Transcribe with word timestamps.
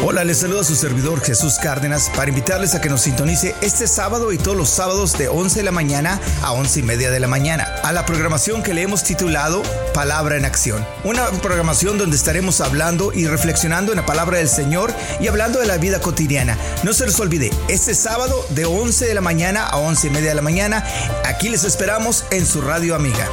Hola, 0.00 0.22
les 0.22 0.38
saluda 0.38 0.62
su 0.62 0.76
servidor 0.76 1.20
Jesús 1.20 1.58
Cárdenas 1.60 2.08
para 2.14 2.28
invitarles 2.28 2.72
a 2.76 2.80
que 2.80 2.88
nos 2.88 3.00
sintonice 3.02 3.56
este 3.62 3.88
sábado 3.88 4.32
y 4.32 4.38
todos 4.38 4.56
los 4.56 4.68
sábados 4.68 5.18
de 5.18 5.26
11 5.26 5.58
de 5.58 5.64
la 5.64 5.72
mañana 5.72 6.20
a 6.40 6.52
11 6.52 6.80
y 6.80 6.82
media 6.84 7.10
de 7.10 7.18
la 7.18 7.26
mañana 7.26 7.64
a 7.82 7.92
la 7.92 8.06
programación 8.06 8.62
que 8.62 8.74
le 8.74 8.82
hemos 8.82 9.02
titulado 9.02 9.60
Palabra 9.94 10.36
en 10.36 10.44
Acción. 10.44 10.86
Una 11.02 11.26
programación 11.42 11.98
donde 11.98 12.16
estaremos 12.16 12.60
hablando 12.60 13.12
y 13.12 13.26
reflexionando 13.26 13.90
en 13.90 13.96
la 13.96 14.06
palabra 14.06 14.38
del 14.38 14.48
Señor 14.48 14.94
y 15.20 15.26
hablando 15.26 15.58
de 15.58 15.66
la 15.66 15.78
vida 15.78 16.00
cotidiana. 16.00 16.56
No 16.84 16.92
se 16.92 17.04
les 17.04 17.18
olvide, 17.18 17.50
este 17.66 17.92
sábado 17.96 18.46
de 18.50 18.66
11 18.66 19.04
de 19.04 19.14
la 19.14 19.20
mañana 19.20 19.66
a 19.66 19.78
11 19.78 20.06
y 20.06 20.10
media 20.10 20.28
de 20.28 20.36
la 20.36 20.42
mañana, 20.42 20.84
aquí 21.24 21.48
les 21.48 21.64
esperamos 21.64 22.24
en 22.30 22.46
su 22.46 22.60
radio 22.60 22.94
amiga. 22.94 23.28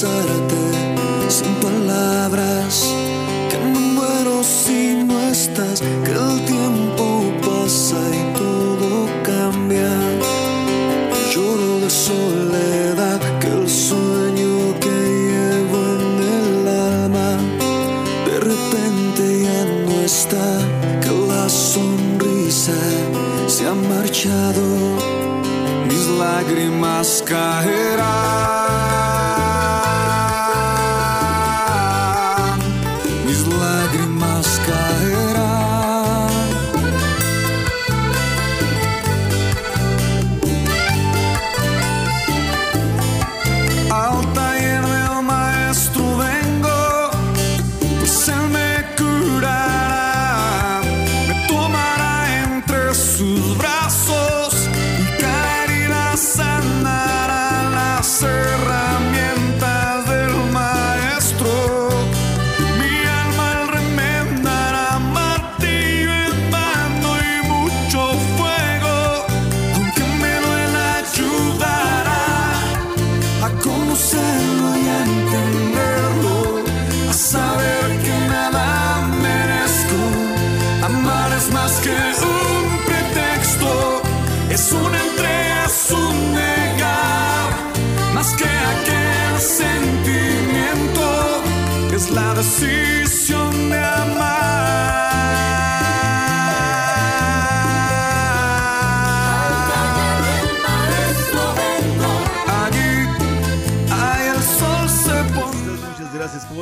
sun. 0.00 0.37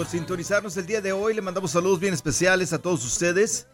Sintonizarnos 0.08 0.76
el 0.76 0.86
día 0.86 1.00
de 1.00 1.12
hoy. 1.12 1.34
Le 1.34 1.42
mandamos 1.42 1.72
saludos 1.72 1.98
bien 1.98 2.14
especiales 2.14 2.72
a 2.72 2.78
todos 2.78 3.04
ustedes. 3.04 3.66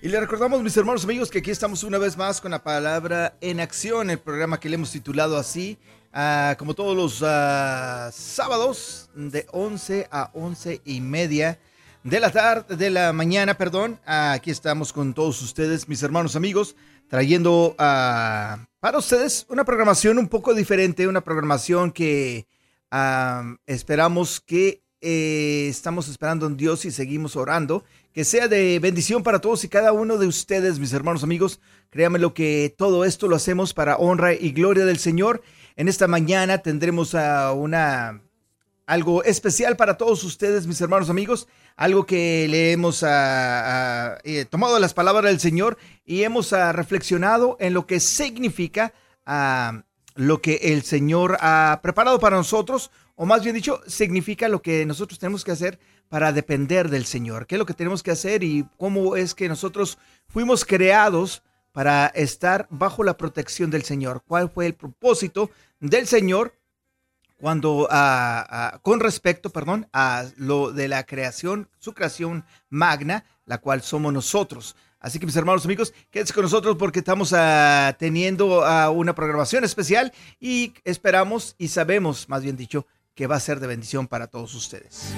Y 0.00 0.08
le 0.08 0.20
recordamos, 0.20 0.62
mis 0.62 0.76
hermanos 0.76 1.04
amigos, 1.04 1.30
que 1.30 1.38
aquí 1.38 1.50
estamos 1.50 1.82
una 1.82 1.98
vez 1.98 2.16
más 2.16 2.40
con 2.40 2.50
la 2.50 2.62
palabra 2.62 3.36
en 3.40 3.58
acción, 3.58 4.10
el 4.10 4.18
programa 4.18 4.60
que 4.60 4.68
le 4.68 4.76
hemos 4.76 4.90
titulado 4.90 5.36
así, 5.36 5.78
ah, 6.12 6.54
como 6.58 6.74
todos 6.74 6.96
los 6.96 7.22
ah, 7.26 8.10
sábados, 8.12 9.10
de 9.14 9.46
11 9.50 10.08
a 10.10 10.30
11 10.34 10.82
y 10.84 11.00
media 11.00 11.58
de 12.02 12.20
la 12.20 12.30
tarde, 12.30 12.76
de 12.76 12.90
la 12.90 13.12
mañana, 13.12 13.54
perdón. 13.56 13.98
aquí 14.04 14.50
estamos 14.50 14.92
con 14.92 15.14
todos 15.14 15.40
ustedes, 15.42 15.88
mis 15.88 16.02
hermanos 16.02 16.36
amigos, 16.36 16.76
trayendo 17.08 17.74
uh, 17.78 18.58
para 18.78 18.98
ustedes 18.98 19.46
una 19.48 19.64
programación 19.64 20.18
un 20.18 20.28
poco 20.28 20.54
diferente, 20.54 21.08
una 21.08 21.22
programación 21.22 21.90
que 21.90 22.46
esperamos 23.66 24.40
que 24.40 24.83
eh, 25.04 25.68
estamos 25.68 26.08
esperando 26.08 26.46
en 26.46 26.56
Dios 26.56 26.86
y 26.86 26.90
seguimos 26.90 27.36
orando. 27.36 27.84
Que 28.14 28.24
sea 28.24 28.48
de 28.48 28.78
bendición 28.78 29.22
para 29.22 29.40
todos 29.40 29.62
y 29.64 29.68
cada 29.68 29.92
uno 29.92 30.16
de 30.16 30.26
ustedes, 30.26 30.78
mis 30.78 30.94
hermanos 30.94 31.22
amigos. 31.22 31.60
Créanme 31.90 32.18
lo 32.18 32.32
que 32.32 32.74
todo 32.76 33.04
esto 33.04 33.28
lo 33.28 33.36
hacemos 33.36 33.74
para 33.74 33.96
honra 33.96 34.32
y 34.32 34.52
gloria 34.52 34.86
del 34.86 34.98
Señor. 34.98 35.42
En 35.76 35.88
esta 35.88 36.08
mañana 36.08 36.58
tendremos 36.58 37.14
a 37.14 37.52
una 37.52 38.22
algo 38.86 39.22
especial 39.24 39.76
para 39.76 39.96
todos 39.96 40.24
ustedes, 40.24 40.66
mis 40.66 40.80
hermanos 40.80 41.10
amigos, 41.10 41.48
algo 41.76 42.06
que 42.06 42.46
le 42.48 42.72
hemos 42.72 43.04
eh, 43.06 44.46
tomado 44.50 44.78
las 44.78 44.94
palabras 44.94 45.30
del 45.30 45.40
Señor 45.40 45.76
y 46.04 46.22
hemos 46.22 46.52
reflexionado 46.52 47.56
en 47.60 47.74
lo 47.74 47.86
que 47.86 48.00
significa 48.00 48.92
lo 50.14 50.40
que 50.40 50.54
el 50.62 50.82
Señor 50.82 51.36
ha 51.40 51.80
preparado 51.82 52.18
para 52.20 52.36
nosotros 52.36 52.90
o 53.16 53.26
más 53.26 53.42
bien 53.42 53.54
dicho, 53.54 53.80
significa 53.86 54.48
lo 54.48 54.60
que 54.60 54.84
nosotros 54.86 55.18
tenemos 55.18 55.44
que 55.44 55.52
hacer 55.52 55.78
para 56.08 56.32
depender 56.32 56.88
del 56.90 57.04
Señor. 57.04 57.46
¿Qué 57.46 57.54
es 57.54 57.58
lo 57.58 57.66
que 57.66 57.74
tenemos 57.74 58.02
que 58.02 58.10
hacer 58.10 58.42
y 58.42 58.66
cómo 58.76 59.16
es 59.16 59.34
que 59.34 59.48
nosotros 59.48 59.98
fuimos 60.28 60.64
creados 60.64 61.42
para 61.72 62.06
estar 62.08 62.66
bajo 62.70 63.04
la 63.04 63.16
protección 63.16 63.70
del 63.70 63.84
Señor? 63.84 64.22
¿Cuál 64.26 64.50
fue 64.50 64.66
el 64.66 64.74
propósito 64.74 65.50
del 65.80 66.06
Señor 66.06 66.54
cuando, 67.38 67.88
ah, 67.90 68.46
ah, 68.48 68.78
con 68.82 69.00
respecto, 69.00 69.50
perdón, 69.50 69.88
a 69.92 70.24
lo 70.36 70.72
de 70.72 70.88
la 70.88 71.04
creación, 71.04 71.68
su 71.78 71.94
creación 71.94 72.44
magna, 72.68 73.24
la 73.44 73.58
cual 73.58 73.82
somos 73.82 74.12
nosotros? 74.12 74.76
Así 74.98 75.18
que 75.18 75.26
mis 75.26 75.36
hermanos 75.36 75.64
amigos, 75.66 75.92
quédense 76.10 76.32
con 76.32 76.44
nosotros 76.44 76.76
porque 76.78 77.00
estamos 77.00 77.32
ah, 77.32 77.94
teniendo 77.98 78.64
una 78.92 79.14
programación 79.14 79.62
especial 79.62 80.12
y 80.40 80.74
esperamos 80.82 81.54
y 81.58 81.68
sabemos, 81.68 82.28
más 82.28 82.42
bien 82.42 82.56
dicho, 82.56 82.86
que 83.14 83.26
va 83.26 83.36
a 83.36 83.40
ser 83.40 83.60
de 83.60 83.66
bendición 83.66 84.08
para 84.08 84.26
todos 84.26 84.54
ustedes. 84.54 85.14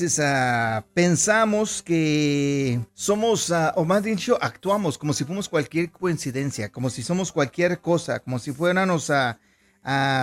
Uh, 0.00 0.82
pensamos 0.94 1.82
que 1.82 2.80
somos, 2.94 3.50
uh, 3.50 3.72
o 3.76 3.84
más 3.84 4.02
dicho, 4.02 4.38
actuamos 4.40 4.98
como 4.98 5.12
si 5.12 5.24
fuéramos 5.24 5.48
cualquier 5.48 5.90
coincidencia, 5.90 6.70
como 6.70 6.90
si 6.90 7.02
somos 7.02 7.32
cualquier 7.32 7.80
cosa, 7.80 8.20
como 8.20 8.38
si 8.38 8.52
fuéramos 8.52 9.10
a 9.10 9.38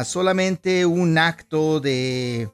solamente 0.06 0.85
un 0.85 1.18
acto 1.18 1.79
de, 1.79 2.50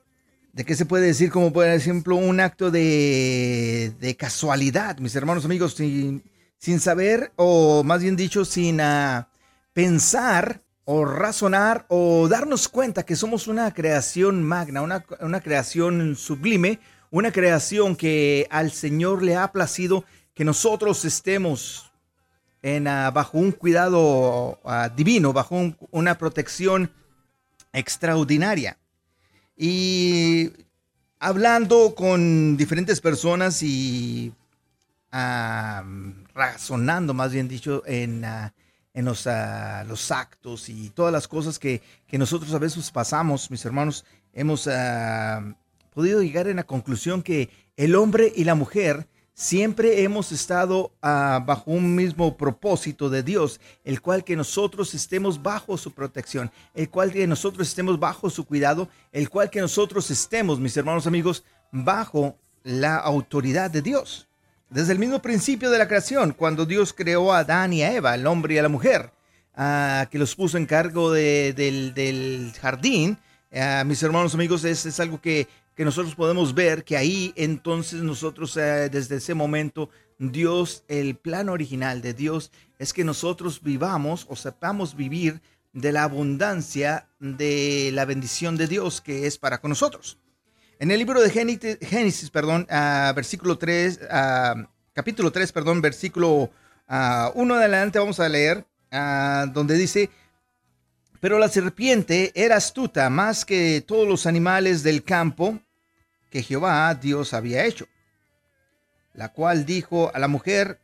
de 0.54 0.66
qué 0.66 0.76
se 0.76 0.86
puede 0.86 1.08
decir, 1.08 1.32
como 1.32 1.52
por 1.52 1.68
ejemplo 1.68 2.16
un 2.16 2.40
acto 2.40 2.70
de, 2.70 4.16
casualidad, 4.18 5.00
mis 5.00 5.16
hermanos 5.16 5.46
amigos, 5.46 5.74
sin, 5.74 6.24
sin, 6.58 6.80
saber, 6.80 7.32
o 7.36 7.84
más 7.84 8.02
bien 8.02 8.16
dicho, 8.16 8.46
sin 8.46 8.80
uh, 8.80 9.26
pensar 9.74 10.62
o 10.86 11.06
razonar 11.06 11.86
o 11.90 12.28
darnos 12.28 12.68
cuenta 12.68 13.04
que 13.04 13.16
somos 13.16 13.48
una 13.48 13.74
creación 13.74 14.44
magna, 14.44 14.82
una, 14.82 15.40
creación 15.42 16.16
sublime, 16.16 16.80
una 17.14 17.32
creación 17.32 17.96
que 17.96 18.48
al 18.50 18.72
Señor 18.72 19.22
le 19.22 19.36
ha 19.36 19.52
placido 19.52 20.04
que 20.34 20.44
nosotros 20.44 21.06
estemos 21.06 21.92
en, 22.64 22.88
uh, 22.88 23.12
bajo 23.14 23.38
un 23.38 23.52
cuidado 23.52 24.60
uh, 24.64 24.90
divino, 24.96 25.32
bajo 25.32 25.54
un, 25.54 25.78
una 25.92 26.18
protección 26.18 26.92
extraordinaria. 27.72 28.80
Y 29.56 30.54
hablando 31.20 31.94
con 31.94 32.58
diferentes 32.58 33.00
personas 33.00 33.62
y 33.62 34.34
uh, 35.14 36.34
razonando, 36.34 37.14
más 37.14 37.32
bien 37.32 37.48
dicho, 37.48 37.84
en 37.86 38.26
en 38.96 39.06
los, 39.06 39.28
los 39.88 40.12
actos 40.12 40.70
y 40.70 40.92
todas 40.92 41.12
las 41.12 41.28
cosas 41.28 41.58
que, 41.58 41.82
que, 42.06 42.20
nosotros 42.20 42.54
a 42.54 42.60
veces 42.60 42.92
pasamos, 42.92 43.50
mis 43.50 43.66
hermanos, 43.66 44.06
hemos 44.34 44.68
podido 45.94 46.22
llegar 46.22 46.48
a 46.48 46.54
la 46.54 46.64
conclusión 46.64 47.24
que 47.24 47.50
el 47.78 47.96
hombre 47.96 48.32
y 48.36 48.44
la 48.44 48.56
mujer 48.56 49.08
siempre 49.34 50.04
hemos 50.04 50.32
estado 50.32 50.92
uh, 51.02 51.44
bajo 51.44 51.72
un 51.72 51.96
mismo 51.96 52.38
propósito 52.38 53.10
de 53.10 53.24
Dios, 53.24 53.60
el 53.84 54.02
cual 54.02 54.24
que 54.24 54.36
nosotros 54.36 54.94
estemos 54.94 55.42
bajo 55.42 55.78
su 55.78 55.92
protección, 55.92 56.52
el 56.74 56.90
cual 56.90 57.12
que 57.12 57.26
nosotros 57.26 57.68
estemos 57.68 58.00
bajo 58.00 58.30
su 58.30 58.46
cuidado, 58.46 58.90
el 59.12 59.30
cual 59.30 59.50
que 59.50 59.62
nosotros 59.62 60.10
estemos, 60.12 60.60
mis 60.60 60.78
hermanos 60.78 61.08
amigos, 61.08 61.44
bajo 61.72 62.38
la 62.64 62.98
autoridad 62.98 63.72
de 63.72 63.82
Dios. 63.82 64.28
Desde 64.70 64.94
el 64.94 65.00
mismo 65.00 65.22
principio 65.22 65.70
de 65.70 65.78
la 65.78 65.88
creación, 65.88 66.32
cuando 66.32 66.66
Dios 66.66 66.94
creó 66.94 67.34
a 67.34 67.40
Adán 67.40 67.74
y 67.74 67.84
a 67.84 67.94
Eva, 67.94 68.16
el 68.16 68.26
hombre 68.26 68.56
y 68.56 68.58
a 68.58 68.64
la 68.64 68.70
mujer, 68.70 69.12
uh, 69.58 70.10
que 70.10 70.20
los 70.20 70.36
puso 70.36 70.58
en 70.58 70.66
cargo 70.66 71.12
de, 71.12 71.54
del, 71.54 71.94
del, 71.94 72.54
jardín, 72.60 73.18
uh, 73.52 73.86
mis 73.86 74.02
hermanos 74.02 74.34
amigos, 74.34 74.64
es, 74.64 74.86
es 74.86 75.00
algo 75.00 75.20
que, 75.20 75.48
que, 75.76 75.86
nosotros 75.86 76.16
podemos 76.16 76.54
ver, 76.54 76.84
que 76.84 76.98
ahí 76.98 77.34
entonces 77.36 78.02
nosotros, 78.02 78.56
uh, 78.56 78.90
desde 78.92 79.18
ese 79.18 79.34
momento, 79.34 79.90
Dios, 80.20 80.84
el 80.88 81.16
plan 81.16 81.50
original 81.50 82.02
de 82.02 82.14
Dios 82.14 82.52
es 82.80 82.94
que 82.94 83.04
nosotros 83.04 83.62
vivamos 83.62 84.26
o 84.30 84.36
sepamos 84.36 84.96
vivir 84.96 85.42
de 85.74 85.92
la 85.92 86.04
abundancia 86.04 87.08
de 87.20 87.90
la 87.94 88.06
bendición 88.06 88.58
de 88.58 88.68
Dios 88.68 89.02
que 89.02 89.26
es 89.26 89.38
para 89.38 89.60
con 89.60 89.70
nosotros. 89.70 90.20
En 90.80 90.92
el 90.92 91.00
libro 91.00 91.22
de 91.22 91.30
Génesis, 91.30 91.78
Génesis 91.82 92.30
perdón, 92.30 92.68
uh, 92.70 93.14
versículo 93.14 93.58
3, 93.58 94.00
uh, 94.04 94.64
capítulo 94.94 95.32
3, 95.32 95.52
perdón, 95.52 95.82
versículo 95.82 96.30
uh, 96.34 96.50
ah, 96.88 97.32
1 97.36 97.56
de 97.56 97.60
adelante 97.60 98.00
vamos 98.00 98.20
a 98.20 98.30
leer, 98.30 98.66
donde 99.54 99.76
dice, 99.76 100.12
pero 101.24 101.40
la 101.40 101.48
serpiente 101.48 102.34
era 102.36 102.58
astuta 102.58 103.10
más 103.10 103.46
que 103.46 103.82
todos 103.88 104.06
los 104.06 104.26
animales 104.26 104.84
del 104.84 105.06
campo 105.06 105.58
que 106.30 106.44
Jehová 106.44 106.94
Dios 106.96 107.34
había 107.34 107.64
hecho, 107.64 107.88
la 109.14 109.32
cual 109.32 109.66
dijo 109.66 110.12
a 110.14 110.20
la 110.20 110.28
mujer, 110.28 110.82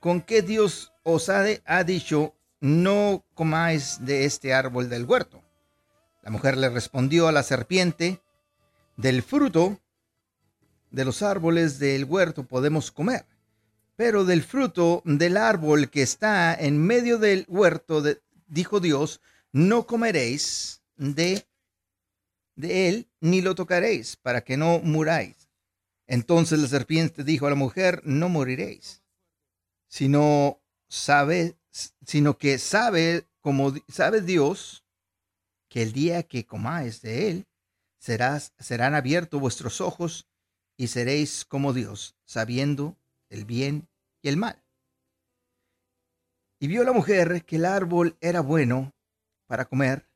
¿con 0.00 0.20
qué 0.20 0.42
Dios 0.42 0.92
os 1.04 1.28
ha, 1.28 1.44
de, 1.44 1.62
ha 1.66 1.84
dicho, 1.84 2.34
no 2.58 3.24
comáis 3.34 4.04
de 4.04 4.24
este 4.24 4.52
árbol 4.52 4.88
del 4.88 5.04
huerto? 5.04 5.40
La 6.24 6.32
mujer 6.32 6.56
le 6.56 6.68
respondió 6.68 7.28
a 7.28 7.32
la 7.32 7.44
serpiente, 7.44 8.20
del 8.96 9.22
fruto 9.22 9.78
de 10.90 11.04
los 11.04 11.22
árboles 11.22 11.78
del 11.78 12.06
huerto 12.06 12.42
podemos 12.42 12.90
comer, 12.90 13.24
pero 13.94 14.24
del 14.24 14.42
fruto 14.42 15.00
del 15.04 15.36
árbol 15.36 15.90
que 15.90 16.02
está 16.02 16.52
en 16.54 16.84
medio 16.84 17.18
del 17.18 17.44
huerto, 17.46 18.02
dijo 18.50 18.80
Dios, 18.80 19.20
no 19.52 19.86
comeréis 19.86 20.82
de, 20.96 21.46
de 22.56 22.88
él, 22.88 23.10
ni 23.20 23.40
lo 23.40 23.54
tocaréis, 23.54 24.16
para 24.16 24.42
que 24.42 24.56
no 24.56 24.80
muráis. 24.80 25.48
Entonces 26.06 26.58
la 26.58 26.68
serpiente 26.68 27.24
dijo 27.24 27.46
a 27.46 27.50
la 27.50 27.56
mujer, 27.56 28.02
no 28.04 28.28
moriréis, 28.28 29.02
sino 29.88 30.60
sabe, 30.88 31.56
sino 31.70 32.36
que 32.36 32.58
sabe, 32.58 33.26
como 33.40 33.72
sabe 33.88 34.20
Dios, 34.20 34.84
que 35.68 35.82
el 35.82 35.92
día 35.92 36.24
que 36.24 36.44
comáis 36.44 37.00
de 37.00 37.30
él, 37.30 37.46
serás, 37.98 38.52
serán 38.58 38.94
abiertos 38.94 39.40
vuestros 39.40 39.80
ojos 39.80 40.28
y 40.76 40.88
seréis 40.88 41.44
como 41.44 41.72
Dios, 41.72 42.16
sabiendo 42.24 42.98
el 43.28 43.44
bien 43.44 43.88
y 44.20 44.28
el 44.28 44.36
mal. 44.36 44.59
Y 46.62 46.68
vio 46.68 46.84
la 46.84 46.92
mujer 46.92 47.44
que 47.46 47.56
el 47.56 47.64
árbol 47.64 48.18
era 48.20 48.42
bueno 48.42 48.94
para 49.46 49.64
comer 49.64 50.06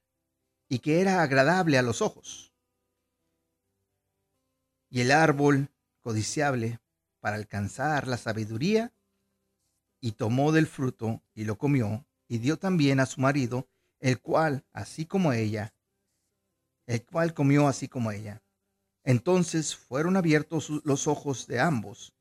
y 0.68 0.78
que 0.80 1.00
era 1.00 1.22
agradable 1.22 1.78
a 1.78 1.82
los 1.82 2.02
ojos, 2.02 2.52
y 4.90 5.00
el 5.00 5.10
árbol 5.10 5.70
codiciable 6.00 6.80
para 7.20 7.36
alcanzar 7.36 8.06
la 8.06 8.18
sabiduría, 8.18 8.92
y 10.00 10.12
tomó 10.12 10.52
del 10.52 10.66
fruto 10.66 11.22
y 11.34 11.44
lo 11.44 11.56
comió, 11.56 12.06
y 12.28 12.38
dio 12.38 12.58
también 12.58 13.00
a 13.00 13.06
su 13.06 13.22
marido, 13.22 13.66
el 14.00 14.20
cual, 14.20 14.66
así 14.72 15.06
como 15.06 15.32
ella, 15.32 15.74
el 16.86 17.04
cual 17.06 17.32
comió 17.32 17.68
así 17.68 17.88
como 17.88 18.12
ella. 18.12 18.42
Entonces 19.02 19.74
fueron 19.74 20.16
abiertos 20.16 20.68
los 20.84 21.06
ojos 21.06 21.46
de 21.46 21.60
ambos 21.60 22.14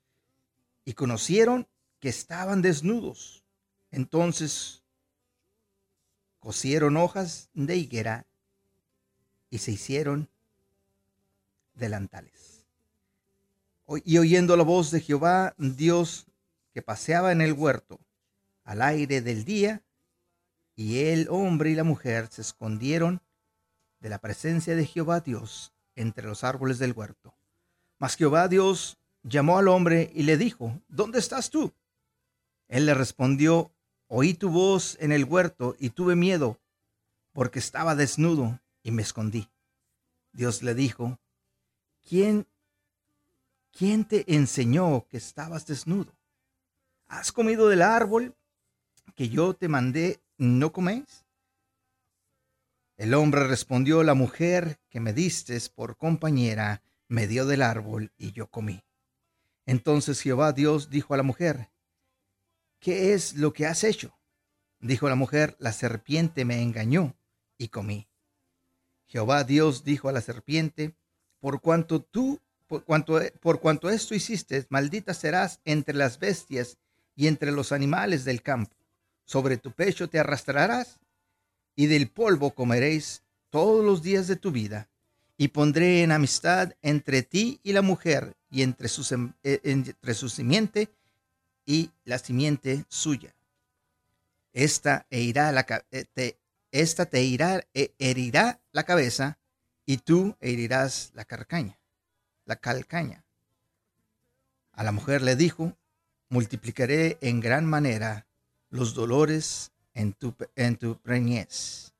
y 0.86 0.94
conocieron 0.94 1.68
que 2.00 2.08
estaban 2.08 2.62
desnudos. 2.62 3.43
Entonces 3.94 4.82
cosieron 6.40 6.98
hojas 6.98 7.52
de 7.54 7.78
higuera 7.78 8.26
y 9.52 9.60
se 9.60 9.72
hicieron 9.72 10.30
delantales. 11.76 12.66
Y 14.04 14.18
oyendo 14.18 14.58
la 14.58 14.64
voz 14.64 14.90
de 14.90 15.00
Jehová, 15.00 15.54
Dios 15.60 16.26
que 16.74 16.82
paseaba 16.82 17.32
en 17.32 17.42
el 17.42 17.54
huerto 17.54 18.00
al 18.64 18.82
aire 18.82 19.22
del 19.22 19.46
día, 19.46 19.84
y 20.76 21.02
el 21.02 21.28
hombre 21.30 21.70
y 21.70 21.76
la 21.76 21.84
mujer 21.84 22.30
se 22.32 22.42
escondieron 22.42 23.22
de 24.00 24.10
la 24.10 24.18
presencia 24.18 24.76
de 24.76 24.88
Jehová 24.88 25.20
Dios 25.20 25.72
entre 25.96 26.26
los 26.26 26.44
árboles 26.44 26.80
del 26.80 26.94
huerto. 26.94 27.36
Mas 28.00 28.16
Jehová 28.16 28.48
Dios 28.48 28.98
llamó 29.22 29.60
al 29.60 29.68
hombre 29.68 30.12
y 30.16 30.24
le 30.24 30.36
dijo, 30.36 30.82
¿dónde 30.88 31.20
estás 31.20 31.52
tú? 31.52 31.72
Él 32.70 32.88
le 32.88 32.96
respondió, 32.96 33.72
oí 34.16 34.36
tu 34.36 34.52
voz 34.52 34.96
en 35.00 35.12
el 35.12 35.26
huerto 35.26 35.76
y 35.80 35.90
tuve 35.90 36.16
miedo, 36.16 36.60
porque 37.32 37.58
estaba 37.58 37.96
desnudo 37.96 38.60
y 38.84 38.92
me 38.92 39.02
escondí. 39.02 39.50
Dios 40.34 40.62
le 40.62 40.76
dijo, 40.76 41.18
¿quién, 42.08 42.48
quién 43.72 44.06
te 44.06 44.36
enseñó 44.36 45.08
que 45.08 45.18
estabas 45.18 45.66
desnudo? 45.66 46.16
¿Has 47.08 47.32
comido 47.32 47.68
del 47.70 47.82
árbol 47.82 48.36
que 49.16 49.30
yo 49.30 49.56
te 49.56 49.68
mandé 49.68 50.22
no 50.38 50.72
coméis? 50.72 51.26
El 52.98 53.16
hombre 53.16 53.48
respondió, 53.48 54.04
la 54.04 54.14
mujer 54.14 54.80
que 54.90 55.00
me 55.00 55.14
diste 55.14 55.60
por 55.74 55.98
compañera 55.98 56.84
me 57.08 57.26
dio 57.26 57.48
del 57.48 57.64
árbol 57.64 58.12
y 58.20 58.32
yo 58.32 58.46
comí. 58.46 58.84
Entonces 59.66 60.22
Jehová 60.22 60.54
Dios 60.54 60.92
dijo 60.92 61.16
a 61.16 61.18
la 61.18 61.24
mujer, 61.24 61.73
¿qué 62.84 63.14
es 63.14 63.36
lo 63.36 63.54
que 63.54 63.66
has 63.66 63.84
hecho? 63.86 64.14
Dijo 64.82 65.08
la 65.08 65.16
mujer, 65.16 65.56
la 65.58 65.72
serpiente 65.72 66.44
me 66.44 66.62
engañó 66.62 67.16
y 67.58 67.70
comí. 67.70 68.10
Jehová 69.08 69.46
Dios 69.46 69.86
dijo 69.86 70.10
a 70.10 70.12
la 70.12 70.20
serpiente, 70.20 70.94
por 71.40 71.62
cuanto 71.62 72.02
tú, 72.02 72.42
por 72.68 72.84
cuanto, 72.84 73.22
por 73.40 73.62
cuanto 73.62 73.90
esto 73.90 74.14
hiciste, 74.14 74.66
maldita 74.70 75.14
serás 75.14 75.62
entre 75.64 75.96
las 75.96 76.20
bestias 76.20 76.78
y 77.16 77.28
entre 77.28 77.54
los 77.54 77.72
animales 77.72 78.26
del 78.26 78.42
campo. 78.42 78.76
Sobre 79.24 79.56
tu 79.56 79.72
pecho 79.72 80.10
te 80.10 80.20
arrastrarás 80.20 81.00
y 81.78 81.88
del 81.88 82.10
polvo 82.10 82.52
comeréis 82.52 83.24
todos 83.50 83.86
los 83.86 84.02
días 84.02 84.28
de 84.28 84.36
tu 84.36 84.52
vida, 84.52 84.90
y 85.38 85.50
pondré 85.50 86.04
en 86.04 86.12
amistad 86.12 86.74
entre 86.82 87.24
ti 87.24 87.60
y 87.64 87.72
la 87.72 87.82
mujer, 87.82 88.36
y 88.50 88.62
entre 88.62 88.90
su, 88.90 89.32
eh, 89.44 89.62
entre 89.64 90.14
su 90.14 90.28
simiente 90.28 90.90
y 91.66 91.92
la 92.04 92.18
simiente 92.20 92.86
suya. 92.88 93.36
Esta, 94.54 95.06
herirá 95.10 95.52
la, 95.52 95.66
eh, 95.92 96.06
te, 96.14 96.38
esta 96.72 97.06
te 97.06 97.24
irá, 97.24 97.66
herirá 97.74 98.60
la 98.72 98.84
cabeza, 98.84 99.38
y 99.86 99.98
tú 99.98 100.36
herirás 100.40 101.12
la 101.14 101.26
carcaña. 101.26 101.78
la 102.46 102.56
calcaña. 102.58 103.24
A 104.74 104.84
la 104.84 104.92
mujer 104.92 105.22
le 105.22 105.36
dijo, 105.36 105.78
multiplicaré 106.30 107.18
en 107.22 107.40
gran 107.40 107.66
manera 107.66 108.26
los 108.70 108.94
dolores 108.94 109.72
en 109.94 110.14
tu, 110.14 110.36
en 110.56 110.76
tu 110.76 110.98
preñez. 110.98 111.94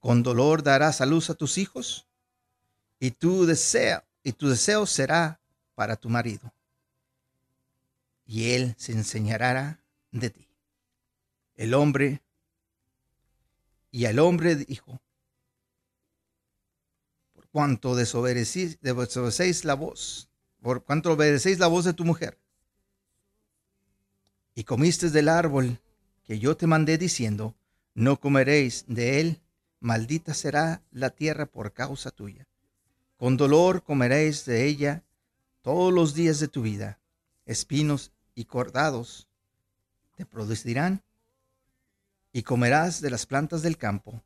Con 0.00 0.22
dolor 0.22 0.62
darás 0.62 1.00
a 1.00 1.06
luz 1.06 1.30
a 1.30 1.34
tus 1.34 1.56
hijos 1.56 2.06
y 2.98 3.12
tu 3.12 3.46
deseo, 3.46 4.02
y 4.22 4.32
tu 4.32 4.48
deseo 4.48 4.86
será 4.86 5.40
para 5.74 5.96
tu 5.96 6.08
marido. 6.08 6.52
Y 8.30 8.52
él 8.52 8.76
se 8.78 8.92
enseñará 8.92 9.82
de 10.12 10.30
ti. 10.30 10.46
El 11.56 11.74
hombre 11.74 12.22
y 13.90 14.04
al 14.04 14.20
hombre 14.20 14.54
dijo, 14.54 15.02
por 17.32 17.48
cuanto 17.48 17.96
desobedecéis 17.96 18.78
la 19.64 19.74
voz, 19.74 20.30
por 20.60 20.84
cuanto 20.84 21.14
obedecéis 21.14 21.58
la 21.58 21.66
voz 21.66 21.84
de 21.84 21.92
tu 21.92 22.04
mujer, 22.04 22.38
y 24.54 24.62
comiste 24.62 25.10
del 25.10 25.28
árbol 25.28 25.80
que 26.22 26.38
yo 26.38 26.56
te 26.56 26.68
mandé 26.68 26.98
diciendo, 26.98 27.56
no 27.94 28.20
comeréis 28.20 28.84
de 28.86 29.18
él, 29.18 29.40
maldita 29.80 30.34
será 30.34 30.84
la 30.92 31.10
tierra 31.10 31.46
por 31.46 31.72
causa 31.72 32.12
tuya. 32.12 32.46
Con 33.16 33.36
dolor 33.36 33.82
comeréis 33.82 34.44
de 34.44 34.66
ella 34.66 35.02
todos 35.62 35.92
los 35.92 36.14
días 36.14 36.38
de 36.38 36.46
tu 36.46 36.62
vida. 36.62 37.00
Espinos 37.44 38.12
y 38.34 38.44
cordados 38.44 39.28
te 40.16 40.26
producirán 40.26 41.02
y 42.32 42.42
comerás 42.42 43.00
de 43.00 43.10
las 43.10 43.26
plantas 43.26 43.62
del 43.62 43.76
campo. 43.76 44.22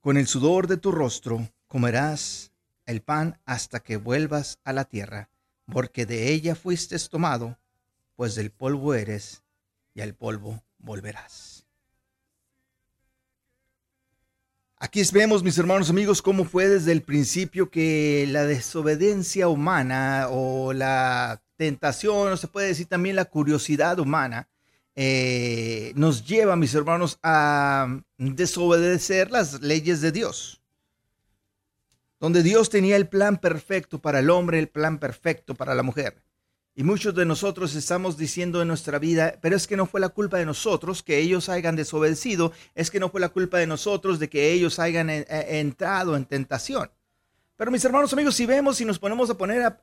Con 0.00 0.16
el 0.16 0.26
sudor 0.26 0.66
de 0.66 0.76
tu 0.76 0.92
rostro 0.92 1.48
comerás 1.66 2.52
el 2.84 3.02
pan 3.02 3.40
hasta 3.44 3.80
que 3.80 3.96
vuelvas 3.96 4.58
a 4.64 4.72
la 4.72 4.84
tierra, 4.84 5.28
porque 5.72 6.06
de 6.06 6.32
ella 6.32 6.54
fuiste 6.54 6.96
tomado, 7.08 7.58
pues 8.14 8.34
del 8.34 8.50
polvo 8.50 8.94
eres 8.94 9.42
y 9.94 10.02
al 10.02 10.14
polvo 10.14 10.62
volverás. 10.78 11.55
Aquí 14.78 15.02
vemos, 15.10 15.42
mis 15.42 15.56
hermanos 15.56 15.88
amigos, 15.88 16.20
cómo 16.20 16.44
fue 16.44 16.68
desde 16.68 16.92
el 16.92 17.00
principio 17.02 17.70
que 17.70 18.26
la 18.28 18.44
desobediencia 18.44 19.48
humana 19.48 20.28
o 20.30 20.74
la 20.74 21.42
tentación, 21.56 22.32
o 22.32 22.36
se 22.36 22.46
puede 22.46 22.68
decir 22.68 22.86
también 22.86 23.16
la 23.16 23.24
curiosidad 23.24 23.98
humana, 23.98 24.50
eh, 24.94 25.92
nos 25.96 26.26
lleva, 26.26 26.56
mis 26.56 26.74
hermanos, 26.74 27.18
a 27.22 28.02
desobedecer 28.18 29.30
las 29.30 29.62
leyes 29.62 30.02
de 30.02 30.12
Dios. 30.12 30.60
Donde 32.20 32.42
Dios 32.42 32.68
tenía 32.68 32.96
el 32.96 33.08
plan 33.08 33.38
perfecto 33.38 33.98
para 33.98 34.18
el 34.18 34.28
hombre, 34.28 34.58
el 34.58 34.68
plan 34.68 34.98
perfecto 34.98 35.54
para 35.54 35.74
la 35.74 35.82
mujer. 35.82 36.22
Y 36.78 36.84
muchos 36.84 37.14
de 37.14 37.24
nosotros 37.24 37.74
estamos 37.74 38.18
diciendo 38.18 38.60
en 38.60 38.68
nuestra 38.68 38.98
vida, 38.98 39.38
pero 39.40 39.56
es 39.56 39.66
que 39.66 39.78
no 39.78 39.86
fue 39.86 39.98
la 39.98 40.10
culpa 40.10 40.36
de 40.36 40.44
nosotros 40.44 41.02
que 41.02 41.18
ellos 41.18 41.48
hayan 41.48 41.74
desobedecido, 41.74 42.52
es 42.74 42.90
que 42.90 43.00
no 43.00 43.08
fue 43.08 43.18
la 43.18 43.30
culpa 43.30 43.56
de 43.56 43.66
nosotros 43.66 44.18
de 44.18 44.28
que 44.28 44.52
ellos 44.52 44.78
hayan 44.78 45.08
eh, 45.08 45.26
eh, 45.26 45.58
entrado 45.58 46.14
en 46.16 46.26
tentación. 46.26 46.90
Pero 47.56 47.70
mis 47.70 47.82
hermanos 47.82 48.12
amigos, 48.12 48.34
si 48.34 48.44
vemos 48.44 48.78
y 48.82 48.84
nos 48.84 48.98
ponemos 48.98 49.30
a 49.30 49.38
poner 49.38 49.78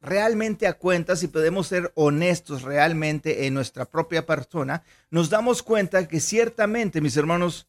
realmente 0.00 0.66
a 0.66 0.78
cuenta, 0.78 1.16
si 1.16 1.28
podemos 1.28 1.66
ser 1.66 1.92
honestos 1.96 2.62
realmente 2.62 3.46
en 3.46 3.52
nuestra 3.52 3.84
propia 3.84 4.24
persona, 4.24 4.84
nos 5.10 5.28
damos 5.28 5.62
cuenta 5.62 6.08
que 6.08 6.18
ciertamente, 6.18 7.02
mis 7.02 7.18
hermanos, 7.18 7.66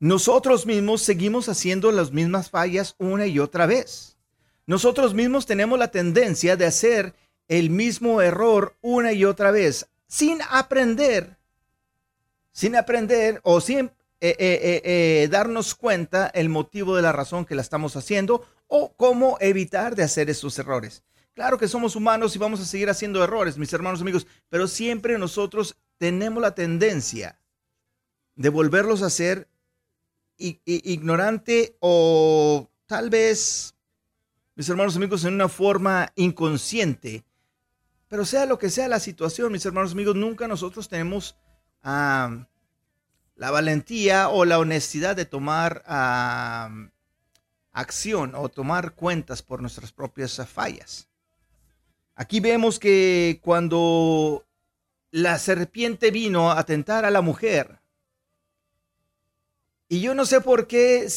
nosotros 0.00 0.66
mismos 0.66 1.02
seguimos 1.02 1.48
haciendo 1.48 1.92
las 1.92 2.10
mismas 2.10 2.50
fallas 2.50 2.96
una 2.98 3.28
y 3.28 3.38
otra 3.38 3.66
vez. 3.66 4.13
Nosotros 4.66 5.14
mismos 5.14 5.46
tenemos 5.46 5.78
la 5.78 5.88
tendencia 5.88 6.56
de 6.56 6.66
hacer 6.66 7.14
el 7.48 7.70
mismo 7.70 8.22
error 8.22 8.76
una 8.80 9.12
y 9.12 9.24
otra 9.24 9.50
vez, 9.50 9.88
sin 10.06 10.38
aprender, 10.48 11.36
sin 12.52 12.76
aprender 12.76 13.40
o 13.42 13.60
sin 13.60 13.90
eh, 14.20 14.36
eh, 14.38 14.82
eh, 14.84 15.28
darnos 15.30 15.74
cuenta 15.74 16.28
el 16.28 16.48
motivo 16.48 16.96
de 16.96 17.02
la 17.02 17.12
razón 17.12 17.44
que 17.44 17.54
la 17.54 17.60
estamos 17.60 17.94
haciendo 17.96 18.46
o 18.68 18.94
cómo 18.94 19.36
evitar 19.40 19.94
de 19.94 20.02
hacer 20.02 20.30
esos 20.30 20.58
errores. 20.58 21.02
Claro 21.34 21.58
que 21.58 21.68
somos 21.68 21.94
humanos 21.94 22.34
y 22.34 22.38
vamos 22.38 22.60
a 22.60 22.64
seguir 22.64 22.88
haciendo 22.88 23.22
errores, 23.22 23.58
mis 23.58 23.72
hermanos 23.72 24.00
amigos, 24.00 24.26
pero 24.48 24.66
siempre 24.66 25.18
nosotros 25.18 25.76
tenemos 25.98 26.40
la 26.40 26.54
tendencia 26.54 27.38
de 28.36 28.48
volverlos 28.48 29.02
a 29.02 29.06
hacer 29.06 29.48
ignorante 30.38 31.76
o 31.80 32.70
tal 32.86 33.10
vez 33.10 33.73
mis 34.54 34.68
hermanos 34.68 34.96
amigos, 34.96 35.24
en 35.24 35.34
una 35.34 35.48
forma 35.48 36.12
inconsciente. 36.14 37.24
Pero 38.08 38.24
sea 38.24 38.46
lo 38.46 38.58
que 38.58 38.70
sea 38.70 38.86
la 38.88 39.00
situación, 39.00 39.50
mis 39.50 39.66
hermanos 39.66 39.92
amigos, 39.92 40.14
nunca 40.14 40.46
nosotros 40.46 40.88
tenemos 40.88 41.36
la 41.82 42.46
valentía 43.36 44.28
o 44.28 44.44
la 44.44 44.58
honestidad 44.58 45.16
de 45.16 45.24
tomar 45.24 45.82
acción 47.72 48.34
o 48.36 48.48
tomar 48.48 48.92
cuentas 48.94 49.42
por 49.42 49.60
nuestras 49.60 49.90
propias 49.90 50.40
fallas. 50.48 51.08
Aquí 52.14 52.38
vemos 52.38 52.78
que 52.78 53.40
cuando 53.42 54.46
la 55.10 55.38
serpiente 55.38 56.12
vino 56.12 56.52
a 56.52 56.64
tentar 56.64 57.04
a 57.04 57.10
la 57.10 57.20
mujer, 57.22 57.80
y 59.88 60.00
yo 60.00 60.14
no 60.14 60.24
sé 60.24 60.40
por 60.40 60.68
qué 60.68 61.10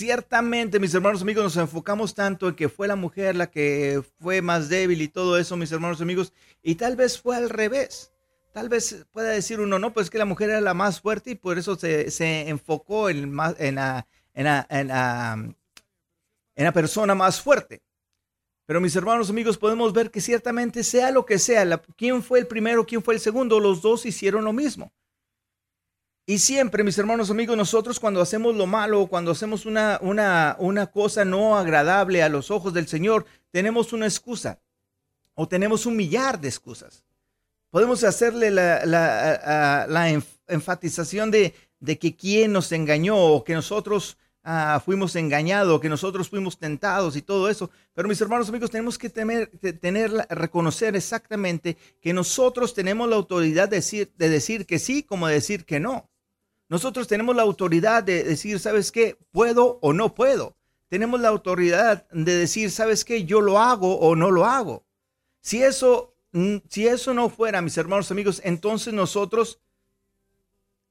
ciertamente, 0.00 0.80
mis 0.80 0.94
hermanos 0.94 1.20
amigos, 1.20 1.44
nos 1.44 1.56
enfocamos 1.58 2.14
tanto 2.14 2.48
en 2.48 2.54
que 2.54 2.70
fue 2.70 2.88
la 2.88 2.96
mujer 2.96 3.36
la 3.36 3.50
que 3.50 4.02
fue 4.18 4.40
más 4.40 4.70
débil 4.70 5.02
y 5.02 5.08
todo 5.08 5.36
eso, 5.36 5.58
mis 5.58 5.70
hermanos 5.72 6.00
amigos, 6.00 6.32
y 6.62 6.76
tal 6.76 6.96
vez 6.96 7.20
fue 7.20 7.36
al 7.36 7.50
revés. 7.50 8.10
Tal 8.54 8.70
vez 8.70 9.04
pueda 9.12 9.28
decir 9.28 9.60
uno, 9.60 9.78
no, 9.78 9.92
pues 9.92 10.08
que 10.08 10.16
la 10.16 10.24
mujer 10.24 10.48
era 10.48 10.62
la 10.62 10.72
más 10.72 11.02
fuerte 11.02 11.32
y 11.32 11.34
por 11.34 11.58
eso 11.58 11.76
se, 11.76 12.48
enfocó 12.48 13.10
en, 13.10 13.36
en, 13.58 13.74
la, 13.74 14.06
en, 14.32 15.04
la 16.56 16.72
persona 16.72 17.14
más 17.14 17.42
fuerte. 17.42 17.82
Pero 18.64 18.80
mis 18.80 18.96
hermanos 18.96 19.28
amigos, 19.28 19.58
podemos 19.58 19.92
ver 19.92 20.10
que 20.10 20.22
ciertamente 20.22 20.82
sea 20.82 21.10
lo 21.10 21.26
que 21.26 21.38
sea, 21.38 21.66
la, 21.66 21.82
quién 21.98 22.22
fue 22.22 22.38
el 22.38 22.46
primero, 22.46 22.86
quién 22.86 23.02
fue 23.02 23.12
el 23.12 23.20
segundo, 23.20 23.60
los 23.60 23.82
dos 23.82 24.06
hicieron 24.06 24.44
lo 24.44 24.54
mismo. 24.54 24.94
Y 26.26 26.38
siempre, 26.38 26.84
mis 26.84 26.98
hermanos 26.98 27.30
amigos, 27.30 27.56
nosotros 27.56 27.98
cuando 27.98 28.20
hacemos 28.20 28.54
lo 28.54 28.66
malo, 28.66 29.06
cuando 29.06 29.32
hacemos 29.32 29.66
una, 29.66 29.98
una, 30.00 30.56
una 30.58 30.86
cosa 30.86 31.24
no 31.24 31.56
agradable 31.56 32.22
a 32.22 32.28
los 32.28 32.50
ojos 32.50 32.72
del 32.72 32.86
Señor, 32.86 33.26
tenemos 33.50 33.92
una 33.92 34.06
excusa 34.06 34.60
o 35.34 35.48
tenemos 35.48 35.86
un 35.86 35.96
millar 35.96 36.40
de 36.40 36.48
excusas. 36.48 37.04
Podemos 37.70 38.04
hacerle 38.04 38.50
la, 38.50 38.84
la, 38.84 39.86
la, 39.88 40.22
enfatización 40.48 41.30
de, 41.30 41.54
de, 41.78 41.98
que 41.98 42.14
quién 42.14 42.52
nos 42.52 42.72
engañó 42.72 43.16
o 43.16 43.42
que 43.44 43.54
nosotros 43.54 44.18
ah, 44.42 44.82
fuimos 44.84 45.16
engañados, 45.16 45.80
que 45.80 45.88
nosotros 45.88 46.28
fuimos 46.28 46.58
tentados 46.58 47.16
y 47.16 47.22
todo 47.22 47.48
eso. 47.48 47.70
Pero 47.94 48.08
mis 48.08 48.20
hermanos 48.20 48.48
amigos, 48.48 48.70
tenemos 48.70 48.98
que 48.98 49.08
tener, 49.08 49.46
tener, 49.80 50.10
reconocer 50.30 50.94
exactamente 50.94 51.76
que 52.00 52.12
nosotros 52.12 52.74
tenemos 52.74 53.08
la 53.08 53.16
autoridad 53.16 53.68
de 53.68 53.76
decir, 53.76 54.12
de 54.16 54.28
decir 54.28 54.66
que 54.66 54.78
sí 54.80 55.04
como 55.04 55.28
de 55.28 55.34
decir 55.34 55.64
que 55.64 55.78
no. 55.80 56.09
Nosotros 56.70 57.08
tenemos 57.08 57.34
la 57.34 57.42
autoridad 57.42 58.04
de 58.04 58.22
decir, 58.22 58.60
¿sabes 58.60 58.92
qué? 58.92 59.18
¿Puedo 59.32 59.80
o 59.82 59.92
no 59.92 60.14
puedo? 60.14 60.56
Tenemos 60.88 61.20
la 61.20 61.28
autoridad 61.28 62.08
de 62.12 62.36
decir, 62.36 62.70
¿sabes 62.70 63.04
qué? 63.04 63.24
Yo 63.24 63.40
lo 63.40 63.58
hago 63.58 63.98
o 63.98 64.14
no 64.14 64.30
lo 64.30 64.46
hago. 64.46 64.84
Si 65.40 65.60
eso, 65.64 66.14
mm, 66.30 66.58
si 66.68 66.86
eso 66.86 67.12
no 67.12 67.28
fuera, 67.28 67.60
mis 67.60 67.76
hermanos 67.76 68.12
amigos, 68.12 68.40
entonces 68.44 68.94
nosotros 68.94 69.58